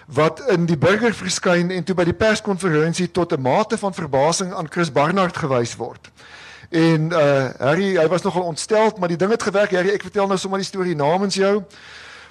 [0.08, 4.54] wat in die burger verskyn en toe by die perskonferensie tot 'n mate van verbasing
[4.54, 6.12] aan Chris Barnard gewys word.
[6.70, 9.72] En uh Harry, hy was nogal ontstel, maar die ding het gewerk.
[9.72, 11.64] Harry, ek vertel nou sommer die storie namens jou.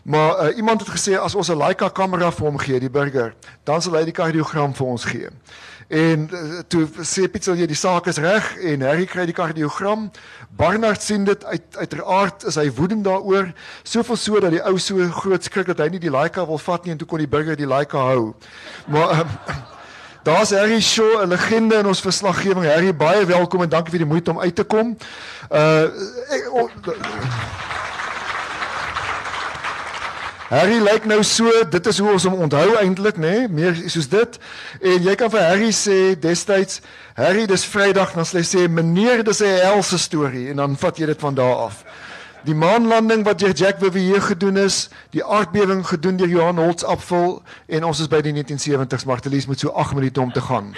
[0.09, 3.35] Maar uh, iemand het gesê as ons 'n Leica kamera vir hom gee, die burger,
[3.63, 5.29] dan sal hy die kardiogram vir ons gee.
[5.89, 10.11] En uh, toe sê Pieter jy die saak is reg en Harry kry die kardiogram.
[10.57, 13.53] Barnard sien dit uit uiteraard is hy woedend daaroor,
[13.83, 16.85] soveel so dat die ou so groot skrik dat hy nie die Leica wil vat
[16.85, 18.33] nie en toe kon die burger die Leica hou.
[18.87, 19.29] Maar um,
[20.29, 22.65] Daar's Harry Shaw, 'n legende in ons verslaggewing.
[22.65, 24.97] Harry, baie welkom en dankie vir die moeite om uit te kom.
[25.49, 25.85] Uh
[26.29, 26.69] ek, oh,
[30.49, 33.35] Harry lyk nou so, dit is hoe ons hom onthou eintlik, nê?
[33.45, 33.49] Nee?
[33.53, 34.39] Meer soos dit.
[34.81, 36.81] En jy kan vir Harry sê destyds,
[37.19, 41.07] Harry, dis Vrydag, dan sê hy meneer, dis 'n helse storie en dan vat jy
[41.07, 41.85] dit van daar af.
[42.45, 47.43] Die maanlanding wat deur Jack Vivier gedoen is, die aardbewing gedoen deur Johan Holtz Apfel
[47.67, 50.73] en ons is by die 1970s, Martelies met so 8 minute om te gaan.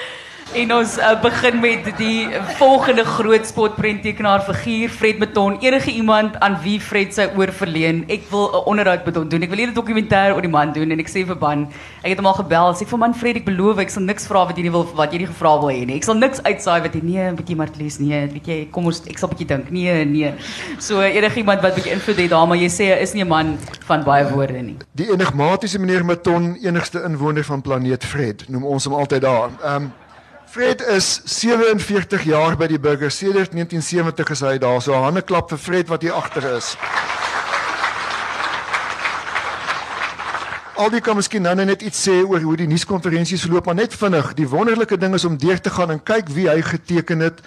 [0.50, 2.26] En ons uh, begin met die
[2.58, 5.58] volgende groot spotprenttekenaar figuur Fred Beton.
[5.62, 8.00] Enige iemand aan wie Fred sy oor verleen.
[8.10, 9.42] Ek wil 'n onderhoud met hom doen.
[9.46, 11.68] Ek wil 'n dokumentêr oor die man doen en ek sê vir Ban,
[12.02, 12.74] ek het hom al gebel.
[12.74, 15.12] Sê vir man Fred, ek beloof ek sal niks vra wat jy nie wil wat
[15.12, 15.96] jy nie gevra wil hê nie.
[15.96, 19.06] Ek sal niks uitsaai wat jy nee, 'n bietjie Martlies nee, weet jy, kom ons
[19.06, 19.70] ek sal 'n bietjie dink.
[19.70, 20.34] Nee, nee.
[20.80, 23.28] So enige iemand wat bietjie invloed het daar, maar jy sê hy is nie 'n
[23.28, 24.76] man van baie woorde nie.
[24.94, 29.50] Die enigmatiese meneer Beton, enigste inwoner van planeet Fred, noem ons hom altyd daar.
[29.62, 29.92] Ehm um,
[30.50, 33.10] Fred is 47 jaar by die burger.
[33.14, 34.80] Sedert 1970 is hy daar.
[34.82, 36.74] So 'n hande klap vir Fred wat hier agter is.
[40.74, 43.94] Al die kan miskien nou net iets sê oor hoe die nuuskonferensies verloop, maar net
[43.94, 44.34] vinnig.
[44.34, 47.38] Die wonderlike ding is om deur te gaan en kyk wie hy geteken het.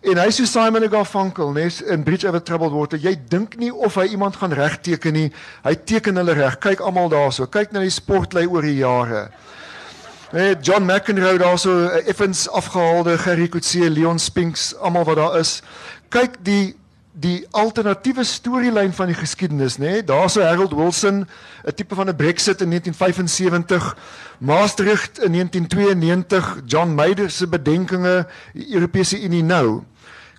[0.00, 2.98] En hy so Simon Garfunkel, nes in Bridge Over Troubled Water.
[2.98, 5.32] Jy dink nie of hy iemand gaan regteken nie.
[5.64, 6.58] Hy teken hulle reg.
[6.58, 7.46] Kyk almal daarso.
[7.46, 9.28] Kyk na die sportlei oor die jare.
[10.30, 15.62] Nee, John McEnroe daarso uh, effens afgehaalde Gerry Coetzee, Leon Spinks, almal wat daar is.
[16.12, 16.76] Kyk die
[17.18, 19.88] die alternatiewe storielyn van die geskiedenis, nê?
[19.88, 20.02] Nee?
[20.04, 21.24] Daarso Harold Wilson,
[21.64, 23.96] 'n tipe van 'n Brexit in 1975,
[24.38, 29.82] Maastricht in 1992, John Meyer se bedenkinge, Europese Unie nou.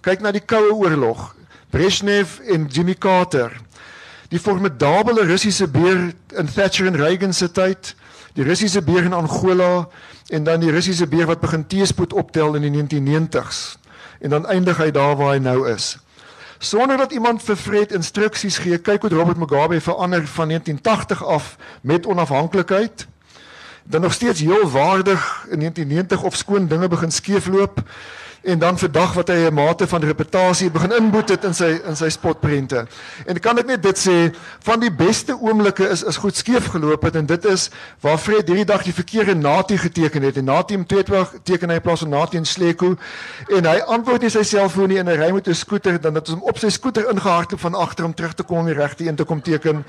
[0.02, 1.36] Kyk na die Koue Oorlog,
[1.70, 3.52] Brezhnev en Jimmy Carter.
[4.30, 7.96] Die formidable Russiese beer in Thatcher en Reagan se tyd
[8.34, 9.88] die Russiese beer in Angola
[10.30, 13.78] en dan die Russiese beer wat begin teespoed optel in die 1990s
[14.20, 15.98] en dan eindig hy daar waar hy nou is.
[16.60, 21.56] Sonder dat iemand vir Fred instruksies gee, kyk hoe Robert Mugabe verander van 1980 af
[21.82, 23.08] met onafhanklikheid.
[23.84, 27.80] Dan nog steeds heel waardig in 1990 of skoon dinge begin skeefloop.
[28.42, 31.96] En dan vandag wat hy 'n mate van reputasie begin inboet het in sy in
[31.96, 32.86] sy spotprente.
[33.26, 37.02] En kan ek net dit sê van die beste oomblikke is is goed skeef geloop
[37.04, 37.70] het en dit is
[38.00, 40.38] waar Fred hierdie dag die verkeerde Nati geteken het.
[40.38, 42.96] En Nati om 22 teken hy in plaas van Nati en Sleko.
[43.48, 46.30] En hy antwoord nie sy selfoon nie en hy ry met 'n skooter dan het
[46.30, 49.08] ons hom op sy skooter ingehardloop van agter om terug te kom om die regte
[49.08, 49.86] een te kom teken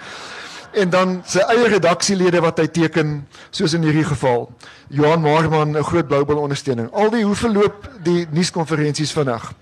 [0.72, 4.48] en dan sy eie redaksielede wat hy teken soos in hierdie geval
[4.88, 9.54] Johan Marman 'n groot Bloubal ondersteuning al die hoe verloop die nuuskonferensies vinnig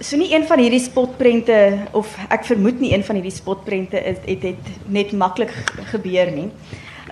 [0.00, 4.20] So nie een van hierdie spotprente of ek vermoed nie een van hierdie spotprente is
[4.28, 5.50] het het net maklik
[5.90, 6.50] gebeur nie.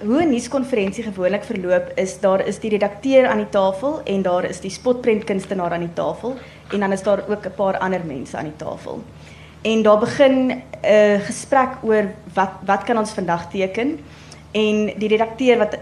[0.04, 4.44] Hoe 'n nuuskonferensie gewoonlik verloop is daar is die redakteur aan die tafel en daar
[4.44, 6.36] is die spotprentkunstenaar aan die tafel
[6.70, 9.02] en dan is daar ook 'n paar ander mense aan die tafel.
[9.66, 12.04] En daar begin 'n uh, gesprek oor
[12.34, 13.98] wat wat kan ons vandag teken?
[14.50, 15.78] En die redakteur wat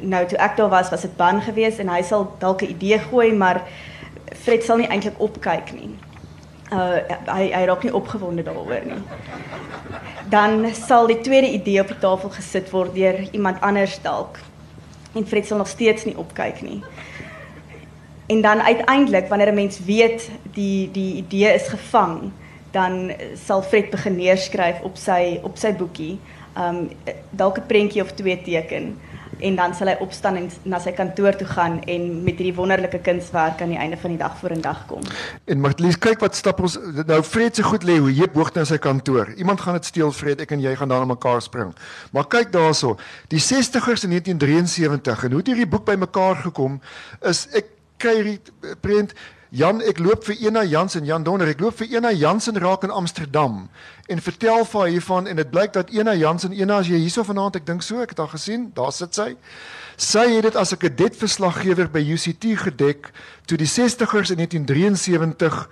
[0.00, 2.98] nou toe ek daar was, was dit ban geweest en hy sal dalk 'n idee
[2.98, 3.62] gooi, maar
[4.42, 5.90] Fred sal nie eintlik opkyk nie.
[6.72, 9.02] Uh hy hy raak nie opgewonde daaroor nie.
[10.28, 14.38] Dan sal die tweede idee op die tafel gesit word deur iemand anders dalk.
[15.14, 16.82] En Fred sal nog steeds nie opkyk nie.
[18.26, 22.32] En dan uiteindelik wanneer 'n mens weet die die idee is gevang,
[22.70, 26.18] dan sal Fred begin neerskryf op sy op sy boekie.
[26.58, 26.88] Um
[27.30, 28.96] dalk 'n prentjie of twee teken
[29.38, 33.00] en dan sal hy opstaan en na sy kantoor toe gaan en met hierdie wonderlike
[33.06, 35.04] kunswerk aan die einde van die dag voor in dag kom.
[35.44, 38.64] En Martlies, kyk wat stap ons nou Fred se goed lê hoe heep hoog na
[38.68, 39.32] sy kantoor.
[39.36, 41.74] Iemand gaan dit steel Fred, ek en jy gaan dan aan mekaar spring.
[42.12, 42.98] Maar kyk daaroor,
[43.32, 46.80] die 60ers in 1973 en hoe het hierdie boek bymekaar gekom
[47.26, 49.14] is ek kry hierdie prent
[49.50, 52.92] Jan, ek loop vir Ena Jansen, Jan Donner, ek loop vir Ena Jansen raak in
[52.92, 53.62] Amsterdam
[54.04, 57.24] en vertel vir haar hiervan en dit blyk dat Ena Jansen, Ena as jy hierso
[57.24, 59.30] vanaand, ek dink so, ek het haar gesien, daar sit sy.
[59.96, 63.08] Sy het dit as 'n kadetverslaggewer by UCT gedek
[63.46, 65.68] toe die 60ers in 1973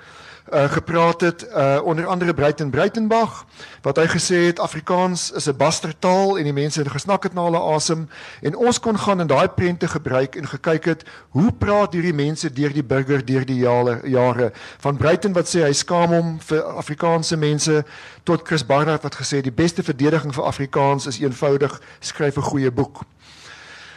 [0.53, 3.45] uh, gepraat het uh, onder andere Breiten Breitenbach
[3.83, 7.43] wat hy gesê het Afrikaans is 'n bastertaal en die mense het gesnak het na
[7.43, 8.09] hulle asem
[8.43, 12.53] en ons kon gaan in daai prente gebruik en gekyk het hoe praat hierdie mense
[12.53, 14.53] deur die burger deur die jare jare?
[14.79, 17.85] Van Breiten wat sê hy skaam hom vir Afrikaanse mense
[18.23, 22.71] tot Chris Barnard wat gesê die beste verdediging vir Afrikaans is eenvoudig skryf 'n goeie
[22.71, 23.03] boek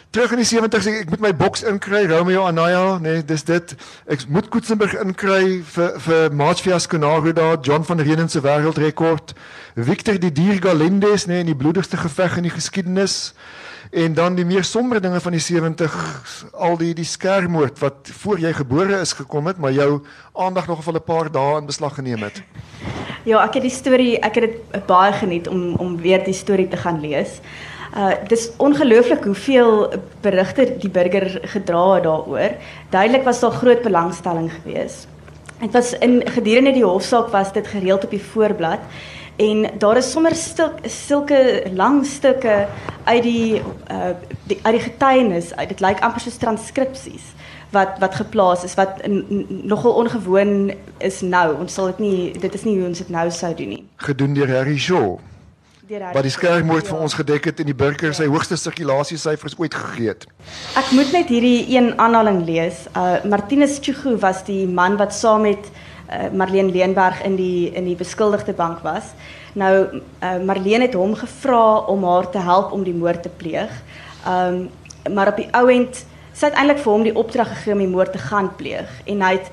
[0.09, 3.43] Terug in die 70s ek, ek moet my boks inkry Romeo Anaya nê nee, dis
[3.45, 3.75] dit.
[4.09, 9.35] Ek moet Koetsenburg inkry vir vir Matsfias Konaro daar John van Reenen se wêreldrekord
[9.77, 13.35] Victor die Dier Galendes nê nee, in die bloedigste geveg in die geskiedenis
[13.93, 16.01] en dan die meer somber dinge van die 70
[16.57, 20.01] al die die skermoord wat voor jy gebore is gekom het maar jou
[20.33, 22.41] aandag nog vir 'n paar dae in beslag geneem het.
[23.29, 26.67] Ja ek het die storie ek het dit baie geniet om om weer die storie
[26.67, 27.41] te gaan lees
[27.97, 32.51] Uh dis ongelooflik hoeveel berigte die burger gedra het daaroor.
[32.89, 35.07] Duidelik was daar groot belangstelling geweest.
[35.59, 38.79] Dit was in gedurende die hofsaak was dit gereeld op die voorblad.
[39.35, 42.67] En daar is sommer stil, sulke lang stukke
[43.03, 43.61] uit die
[43.91, 44.13] uh
[44.43, 45.69] die uit die getuienis uit.
[45.69, 47.33] Dit lyk amper soos transkripsies
[47.71, 49.01] wat wat geplaas is wat
[49.47, 51.55] nogal ongewoon is nou.
[51.59, 53.83] Ons sal dit nie dit is nie hoe ons dit nou sou doen nie.
[53.95, 55.17] Gedoen deur Harry Shaw
[55.89, 59.73] wat die skermmoord vir ons gedek het en die burger sy hoogste sirkulasie syfers ooit
[59.73, 60.27] gegee het.
[60.77, 62.83] Ek moet net hierdie een aanhaling lees.
[62.93, 67.89] Uh Martinus Chugu was die man wat saam met uh, Marlene Leenberg in die in
[67.89, 69.15] die beskuldigde bank was.
[69.57, 73.73] Nou uh, Marlene het hom gevra om haar te help om die moord te pleeg.
[74.27, 74.69] Um
[75.09, 76.03] maar op die ou end
[76.35, 79.23] sy het eintlik vir hom die opdrag gegee om die moord te gaan pleeg en
[79.25, 79.47] hy het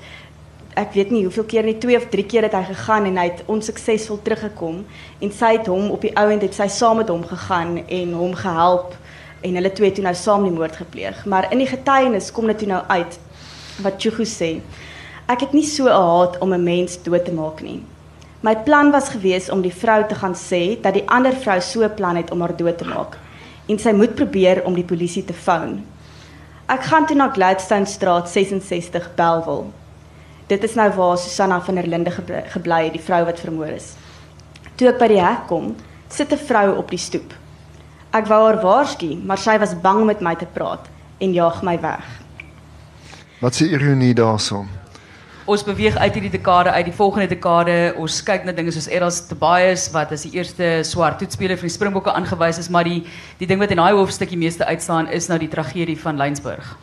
[0.77, 3.25] ek weet nie hoeveel keer nie, twee of drie keer het hy gegaan en hy
[3.31, 4.83] het onsuksesvol teruggekom
[5.25, 8.13] en sy het hom op die ou end het sy saam met hom gegaan en
[8.13, 8.93] hom gehelp
[9.41, 11.23] en hulle twee toe nou saam die moord gepleeg.
[11.25, 13.17] Maar in die getuienis kom dit toe nou uit
[13.85, 14.51] wat Chugu sê.
[15.29, 17.81] Ek het nie so 'n haat om 'n mens dood te maak nie.
[18.41, 21.83] My plan was gewees om die vrou te gaan sê dat die ander vrou so
[21.83, 23.17] 'n plan het om haar dood te maak
[23.67, 25.85] en sy moet probeer om die polisie te foon.
[26.67, 29.73] Ek gaan toe na Gladstone Straat 66 Belwel
[30.47, 32.11] Dit is nou waar Susanna van der Linde
[32.53, 33.95] gebly het, die vrou wat vermoor is.
[34.79, 35.75] Toe ek by die hek kom,
[36.07, 37.33] sit 'n vrou op die stoep.
[38.13, 40.87] Ek wou haar waarsku, maar sy was bang om met my te praat
[41.19, 42.05] en jaag my weg.
[43.39, 44.67] Wat se ironie daarson?
[45.45, 47.93] Ons beweeg uit hierdie dekade uit die volgende dekade.
[47.97, 51.75] Ons kyk na dinge soos Eros Tobias wat as die eerste swart toetspeler vir die
[51.75, 53.05] Springbokke aangewys is, maar die
[53.39, 56.77] die ding wat in daai hoofstukkie meeste uitstaan is nou die tragedie van Lensburg.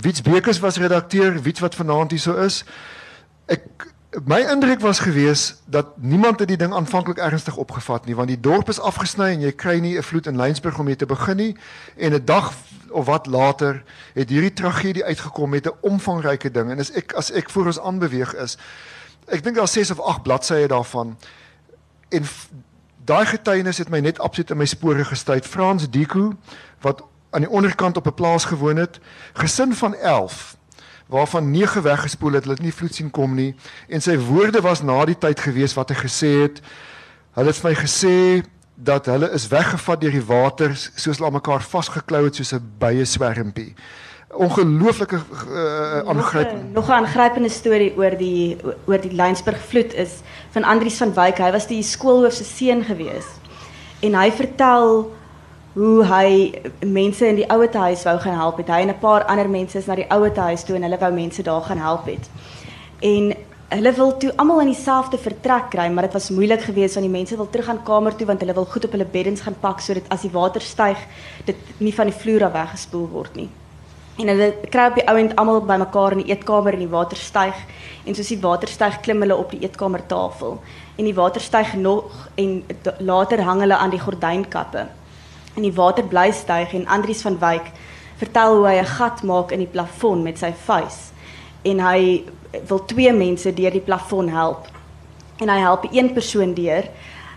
[0.00, 2.64] Wiets Bekes was redakteur, Wiets wat vanaand hier so is.
[3.46, 3.62] Ek
[4.24, 8.40] my indruk was gewees dat niemand het die ding aanvanklik ernstig opgevat nie want die
[8.40, 11.36] dorp is afgesny en jy kry nie 'n vloed in Lensburg om mee te begin
[11.36, 11.56] nie.
[11.96, 12.52] En 'n dag
[12.90, 13.84] of wat later
[14.14, 16.70] het hierdie tragedie uitgekom met 'n omvangryke ding.
[16.70, 18.56] En as ek as ek voor ons aanbeweeg is
[19.26, 21.18] ek dink daar 6 of 8 bladsye daarvan.
[22.08, 22.22] En
[23.04, 25.46] daai getuienis het my net absoluut in my spore gestuit.
[25.46, 26.32] Frans Diku
[26.80, 27.02] wat
[27.36, 28.98] aan die onderkant op 'n plaas gewoon het
[29.32, 30.56] gesin van 11
[31.06, 33.54] waarvan 9 weggespoel het, hulle het nie vloed sien kom nie
[33.88, 36.60] en sy woorde was na die tyd gewees wat hy gesê het.
[37.36, 38.16] Hulle het vir my gesê
[38.74, 43.04] dat hulle is weggevat deur die water soos hulle mekaar vasgeklou het soos 'n bye
[43.04, 43.74] swermpie.
[44.28, 46.72] Ongelooflike uh, aangrypend.
[46.72, 48.56] Nog 'n aangrypende storie oor die
[48.86, 50.10] oor die Lensburg vloed is
[50.50, 51.38] van Andrius van Wyk.
[51.38, 53.26] Hy was die skoolhoof se seun gewees.
[54.00, 55.12] En hy vertel
[55.76, 56.28] hoe hy
[56.88, 58.70] mense in die ouete huis wou gaan help het.
[58.72, 61.12] Hy en 'n paar ander mense is na die ouete huis toe en hulle wou
[61.12, 62.30] mense daar gaan help het.
[63.00, 63.34] En
[63.68, 67.18] hulle wil toe almal in dieselfde vertrek kry, maar dit was moeilik geweest want die
[67.18, 69.80] mense wil terug aan kamer toe want hulle wil goed op hulle beddens gaan pak
[69.80, 70.96] sodat as die water styg,
[71.44, 73.48] dit nie van die vloer af weggespoel word nie.
[74.18, 77.54] En hulle kry op die ouend almal bymekaar in die eetkamer en die water styg
[78.06, 80.60] en soos die water styg klim hulle op die eetkamertafel
[80.96, 82.64] en die water styg nog en
[82.98, 84.86] later hang hulle aan die gordynkappe
[85.56, 87.72] en die water bly styg en Andries van Wyk
[88.20, 91.12] vertel hoe hy 'n gat maak in die plafon met sy vuis.
[91.64, 92.24] En hy
[92.68, 94.68] wil twee mense deur die plafon help.
[95.38, 96.84] En hy help een persoon deur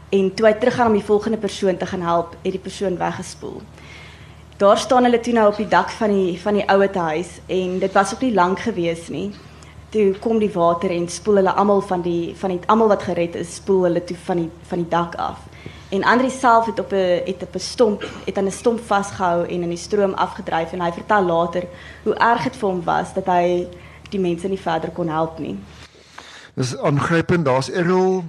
[0.09, 3.61] en toe hy teruggaan om die volgende persoon te gaan help het die persoon weggespoel.
[4.57, 7.79] Daar staan hulle toe nou op die dak van die van die ouete huis en
[7.79, 9.31] dit was ook nie lank gewees nie.
[9.89, 13.35] Toe kom die water en spoel hulle almal van die van die almal wat gered
[13.35, 15.37] is spoel hulle toe van die van die dak af
[15.89, 19.47] En Andri self het op 'n het op 'n stomp het aan 'n stomp vasgehou
[19.47, 21.63] en in die stroom afgedryf en hy vertel later
[22.03, 23.67] hoe erg dit vir hom was dat hy
[24.09, 25.59] die mense nie verder kon help nie.
[26.53, 28.23] Dis aangrypend, daar's Errol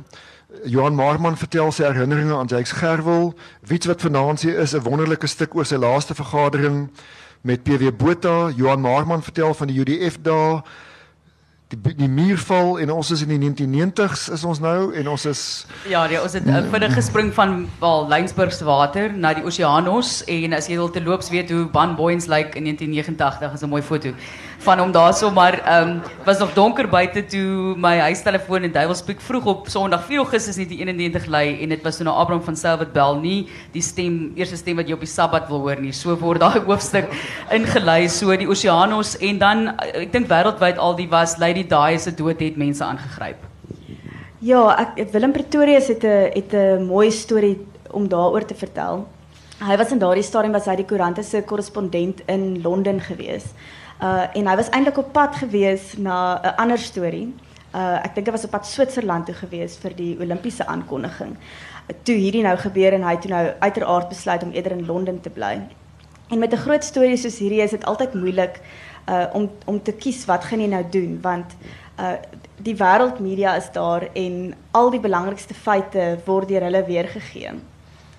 [0.64, 3.34] Johan Marman vertel sy herinneringe aan Jacques Gerwel,
[3.66, 6.90] weet wat vanaand hier is 'n wonderlike stuk oor sy laaste vergadering
[7.40, 8.50] met PW Botha.
[8.56, 10.62] Johan Marman vertel van die UDF dae
[11.70, 15.26] die die muur val en ons is in die 1990s is ons nou en ons
[15.30, 15.42] is
[15.86, 20.24] Ja, ja ons het uh, vinnig gespring van wel Lynsburg se water na die Oseanos
[20.26, 23.62] en as jy wil te loops weet hoe Ban Boyens lyk like in 1989 is
[23.62, 24.14] 'n mooi foto
[24.60, 29.20] van hom daarso maar ehm um, was nog donker buite toe my huistelefoon en Duiwelspeek
[29.20, 32.92] vroeg op Sondag 4 Augustus 1991 lei en dit was toe na Abraham van Selwit
[32.92, 36.16] bel nie die stem eerste stem wat jy op die Sabbat wil hoor nie so
[36.18, 37.08] word daai hoofstuk
[37.58, 41.98] ingelei so die Oseanos en dan ek dink wêreldwyd al die was Lady die daai
[41.98, 43.40] se dood het mense aangegryp.
[44.40, 44.62] Ja,
[44.96, 47.58] ek Willem Pretorius het 'n het 'n mooi storie
[47.90, 49.06] om daaroor te vertel.
[49.60, 53.44] Hy was in daardie stadium was hy die koerante se korrespondent in Londen gewees.
[54.00, 57.34] Uh en hy was eintlik op pad gewees na 'n ander storie.
[57.74, 61.36] Uh ek dink hy was op pad Switserland toe gewees vir die Olimpiese aankondiging.
[62.02, 65.30] Toe hierdie nou gebeur en hy toe nou uiteraard besluit om eerder in Londen te
[65.30, 65.60] bly.
[66.30, 68.60] En met 'n groot storie soos hierdie is dit altyd moeilik
[69.08, 71.56] uh om om te kies wat gaan jy nou doen want
[71.98, 72.16] uh
[72.56, 77.52] die wêreldmedia is daar en al die belangrikste feite word deur hulle weergegee.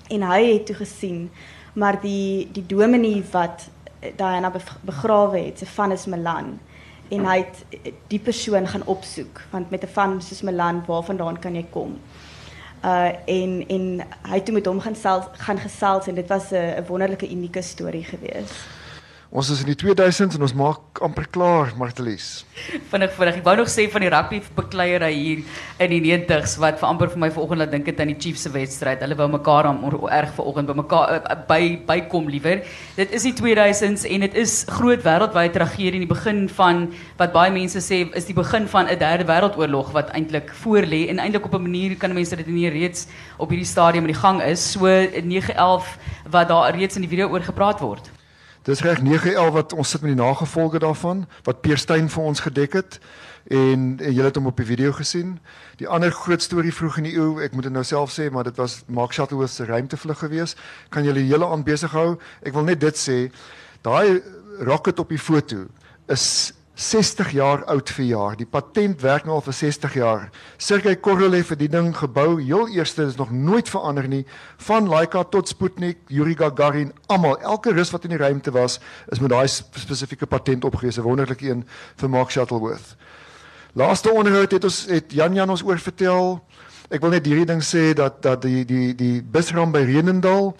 [0.10, 1.32] En hy het toe gesien
[1.74, 3.70] maar die die dominee wat
[4.16, 6.60] Diana begrawe het, se van is Milan
[7.12, 11.56] en hy het die persoon gaan opsoek want met 'n van soos Milan waarvandaan kan
[11.56, 12.00] jy kom?
[12.86, 14.96] Uh en en hy het toe met hom gaan
[15.32, 18.81] gaan gesels en dit was 'n wonderlike unieke storie geweest.
[19.32, 22.42] Ons is in die 2000s en ons maak amper klaar, Martelies.
[22.92, 23.38] Vinnig vinnig.
[23.40, 25.44] Ek wou nog sê van die rugby bekleierery hier
[25.86, 28.44] in die 90s wat vir amper vir my vanoggend laat dink het aan die Chiefs
[28.44, 29.00] se wedstryd.
[29.00, 32.66] Hulle wou mekaar aan erg vanoggend by mekaar uh, by bykom liewer.
[33.00, 36.90] Dit is die 2000s en dit is groot wêreldwyd tragedie in die begin van
[37.24, 41.08] wat baie mense sê is die begin van 'n derde wêreldoorlog wat eintlik voor lê
[41.08, 43.08] en eintlik op 'n manier kan mense dit nie reeds
[43.40, 44.72] op hierdie stadium in die gang is.
[44.76, 48.12] So 911 wat daar reeds in die video oor gepraat word.
[48.62, 52.44] Dis reg 911 wat ons sit met die nagevolge daarvan wat Peer Steyn vir ons
[52.46, 53.00] gedek het
[53.50, 55.40] en, en julle het hom op die video gesien.
[55.82, 58.46] Die ander groot storie vroeg in die eeu, ek moet dit nou self sê, maar
[58.46, 60.54] dit was Mark Shuttleworth se ruimtevlug gewees.
[60.94, 62.20] Kan julle hele aan besig hou?
[62.46, 63.18] Ek wil net dit sê,
[63.82, 64.22] daai
[64.62, 65.66] rocket op die foto
[66.14, 68.38] is 60 jaar oud vir jaar.
[68.38, 70.24] Die patent werk nou al vir 60 jaar.
[70.58, 72.40] Sergei Korolev het die ding gebou.
[72.40, 74.24] Heel eerste is nog nooit verander nie.
[74.66, 78.80] Van Laika tot Sputnik, Yuri Gagarin, almal, elke rus wat in die ruimte was,
[79.14, 80.98] is met daai spesifieke patent opgewees.
[80.98, 81.66] 'n Wonderlike een
[81.96, 82.96] vir Mark Shuttleworth.
[83.74, 86.42] Laaste onderhoud het ons het Jan Jan ons oor vertel.
[86.90, 90.56] Ek wil net hierdie ding sê dat dat die die die busram by Renendal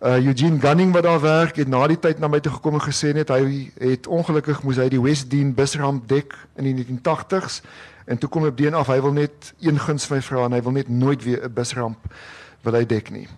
[0.00, 2.80] Uh Eugene Gunning wat daar werk het na die tyd na my toe gekom en
[2.80, 7.60] gesê net hy het ongelukkig moes hy die West Dean busramp dek in die 1980s
[8.10, 10.48] En toe kom hy op die een af, hy wil net een guns vir vra
[10.48, 11.98] en hy wil net nooit weer 'n busramp
[12.66, 13.28] wil hy dek nie.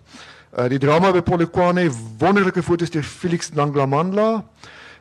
[0.57, 4.43] Uh die drama by Polokwane, wonderlike foto's deur Felix Langlamandla.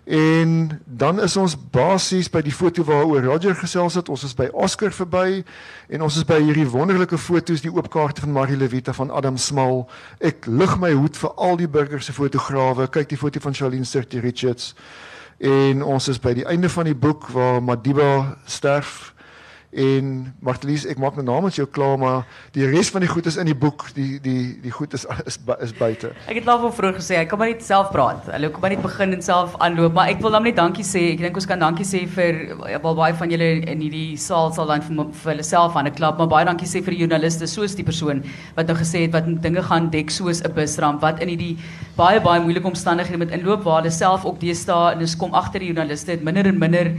[0.05, 4.09] En dan is ons basies by die foto waaroor Roger gesels het.
[4.11, 5.45] Ons is by Oscar verby
[5.89, 9.85] en ons is by hierdie wonderlike foto's, die oopkaarte van Marie Levita van Adam Small.
[10.19, 12.89] Ek lig my hoed vir al die burgers se fotograwe.
[12.91, 14.73] Kyk die foto van Charlene Sturty Richards.
[15.39, 19.12] En ons is by die einde van die boek waar Madiba sterf
[19.73, 23.27] en Martelies ek maak my naam met jou klaar maar die res van die goed
[23.27, 26.13] is in die boek die die die goed is is is buite.
[26.29, 28.29] Ek het al vroeër gesê ek kan maar net self praat.
[28.35, 31.05] Hulle kom maar net begin en self aanloop maar ek wil dan net dankie sê.
[31.15, 34.69] Ek dink ons kan dankie sê vir wel baie van julle in hierdie saal sal
[34.69, 37.47] dan vir, vir hulle self aan 'n klap maar baie dankie sê vir die joernaliste
[37.47, 38.23] soos die persoon
[38.57, 41.57] wat nou gesê het wat dinge gaan dek soos 'n busramp wat in hierdie
[41.97, 45.61] baie baie moeilike omstandighede met inloop waar hulle self ook deesdae en ons kom agter
[45.61, 46.93] die joernaliste het minder en minder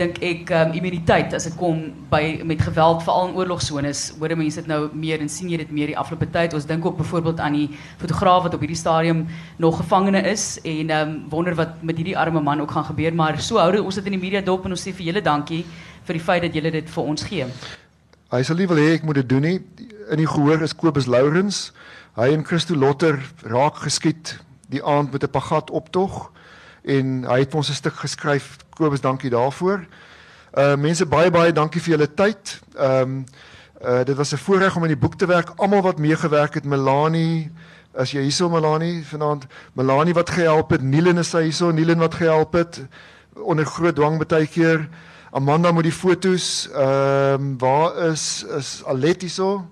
[0.00, 4.60] dink ek um, immuniteit as dit kom by met geweld veral in oorlogsones hoor mense
[4.60, 6.56] dit nou meer en sien jy dit meer die afgelope tyd.
[6.56, 7.68] Ons dink ook byvoorbeeld aan die
[8.00, 9.26] fotograaf wat op hierdie stadium
[9.58, 13.40] nog gevangene is en um, wonder wat met hierdie arme man ook gaan gebeur maar
[13.40, 15.64] so hou ons dit in die media dop en ons sê vir julle dankie
[16.08, 17.46] vir die feit dat julle dit vir ons gee.
[18.30, 19.58] Hy sal nie wil hê ek moet dit doen nie.
[20.10, 21.70] In die gehoor is Kobus Lourens.
[22.18, 24.38] Hy en Christo Lotter raak geskiet
[24.70, 26.30] die aand met 'n pagat optog
[26.84, 28.58] en hy het ons 'n stuk geskryf.
[28.80, 29.82] Kobus, dankie daarvoor.
[30.56, 32.54] Uh mense baie baie dankie vir julle tyd.
[32.78, 33.24] Ehm um,
[33.84, 35.52] uh dit was 'n voorreg om in die boek te werk.
[35.56, 37.50] Almal wat meegewerk het, Melanie,
[37.92, 42.14] as jy hierso Melanie vanaand, Melanie wat gehelp het, Nielen is hy hierso, Nielen wat
[42.14, 42.80] gehelp het
[43.34, 44.88] onder groot dwang baie keer.
[45.30, 46.68] Amanda met die fotos.
[46.72, 49.68] Ehm um, waar is is Alet hierso?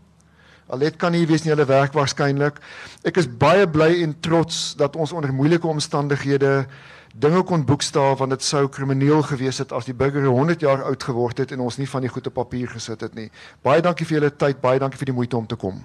[0.67, 2.61] Alet kan nie wees nie, hulle werk waarskynlik.
[3.03, 6.67] Ek is baie bly en trots dat ons onder moeilike omstandighede
[7.15, 11.03] dinge kon boekstaaf want dit sou krimineel gewees het as die burger 100 jaar oud
[11.03, 13.31] geword het en ons nie van die goeie papier gesit het nie.
[13.63, 15.81] Baie dankie vir julle tyd, baie dankie vir die moeite om te kom.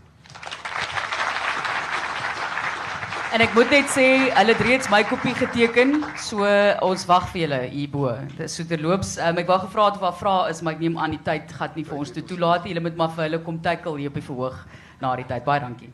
[3.34, 6.46] En ek moet net sê, hulle het reeds my kopie geteken, so
[6.86, 8.14] ons wag vir julle hierbo.
[8.36, 9.16] Dit is soeterloops.
[9.18, 11.58] Um, ek wou gevra het of daar vrae is, maar ek neem aan die tyd
[11.58, 12.70] gaan nie vir ons toe toelaat.
[12.70, 14.64] Julle moet maar vir hulle kom tackle hier op die verhoog
[15.02, 15.50] na die tyd.
[15.50, 15.94] Baie dankie.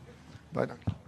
[0.52, 0.99] Baie dankie.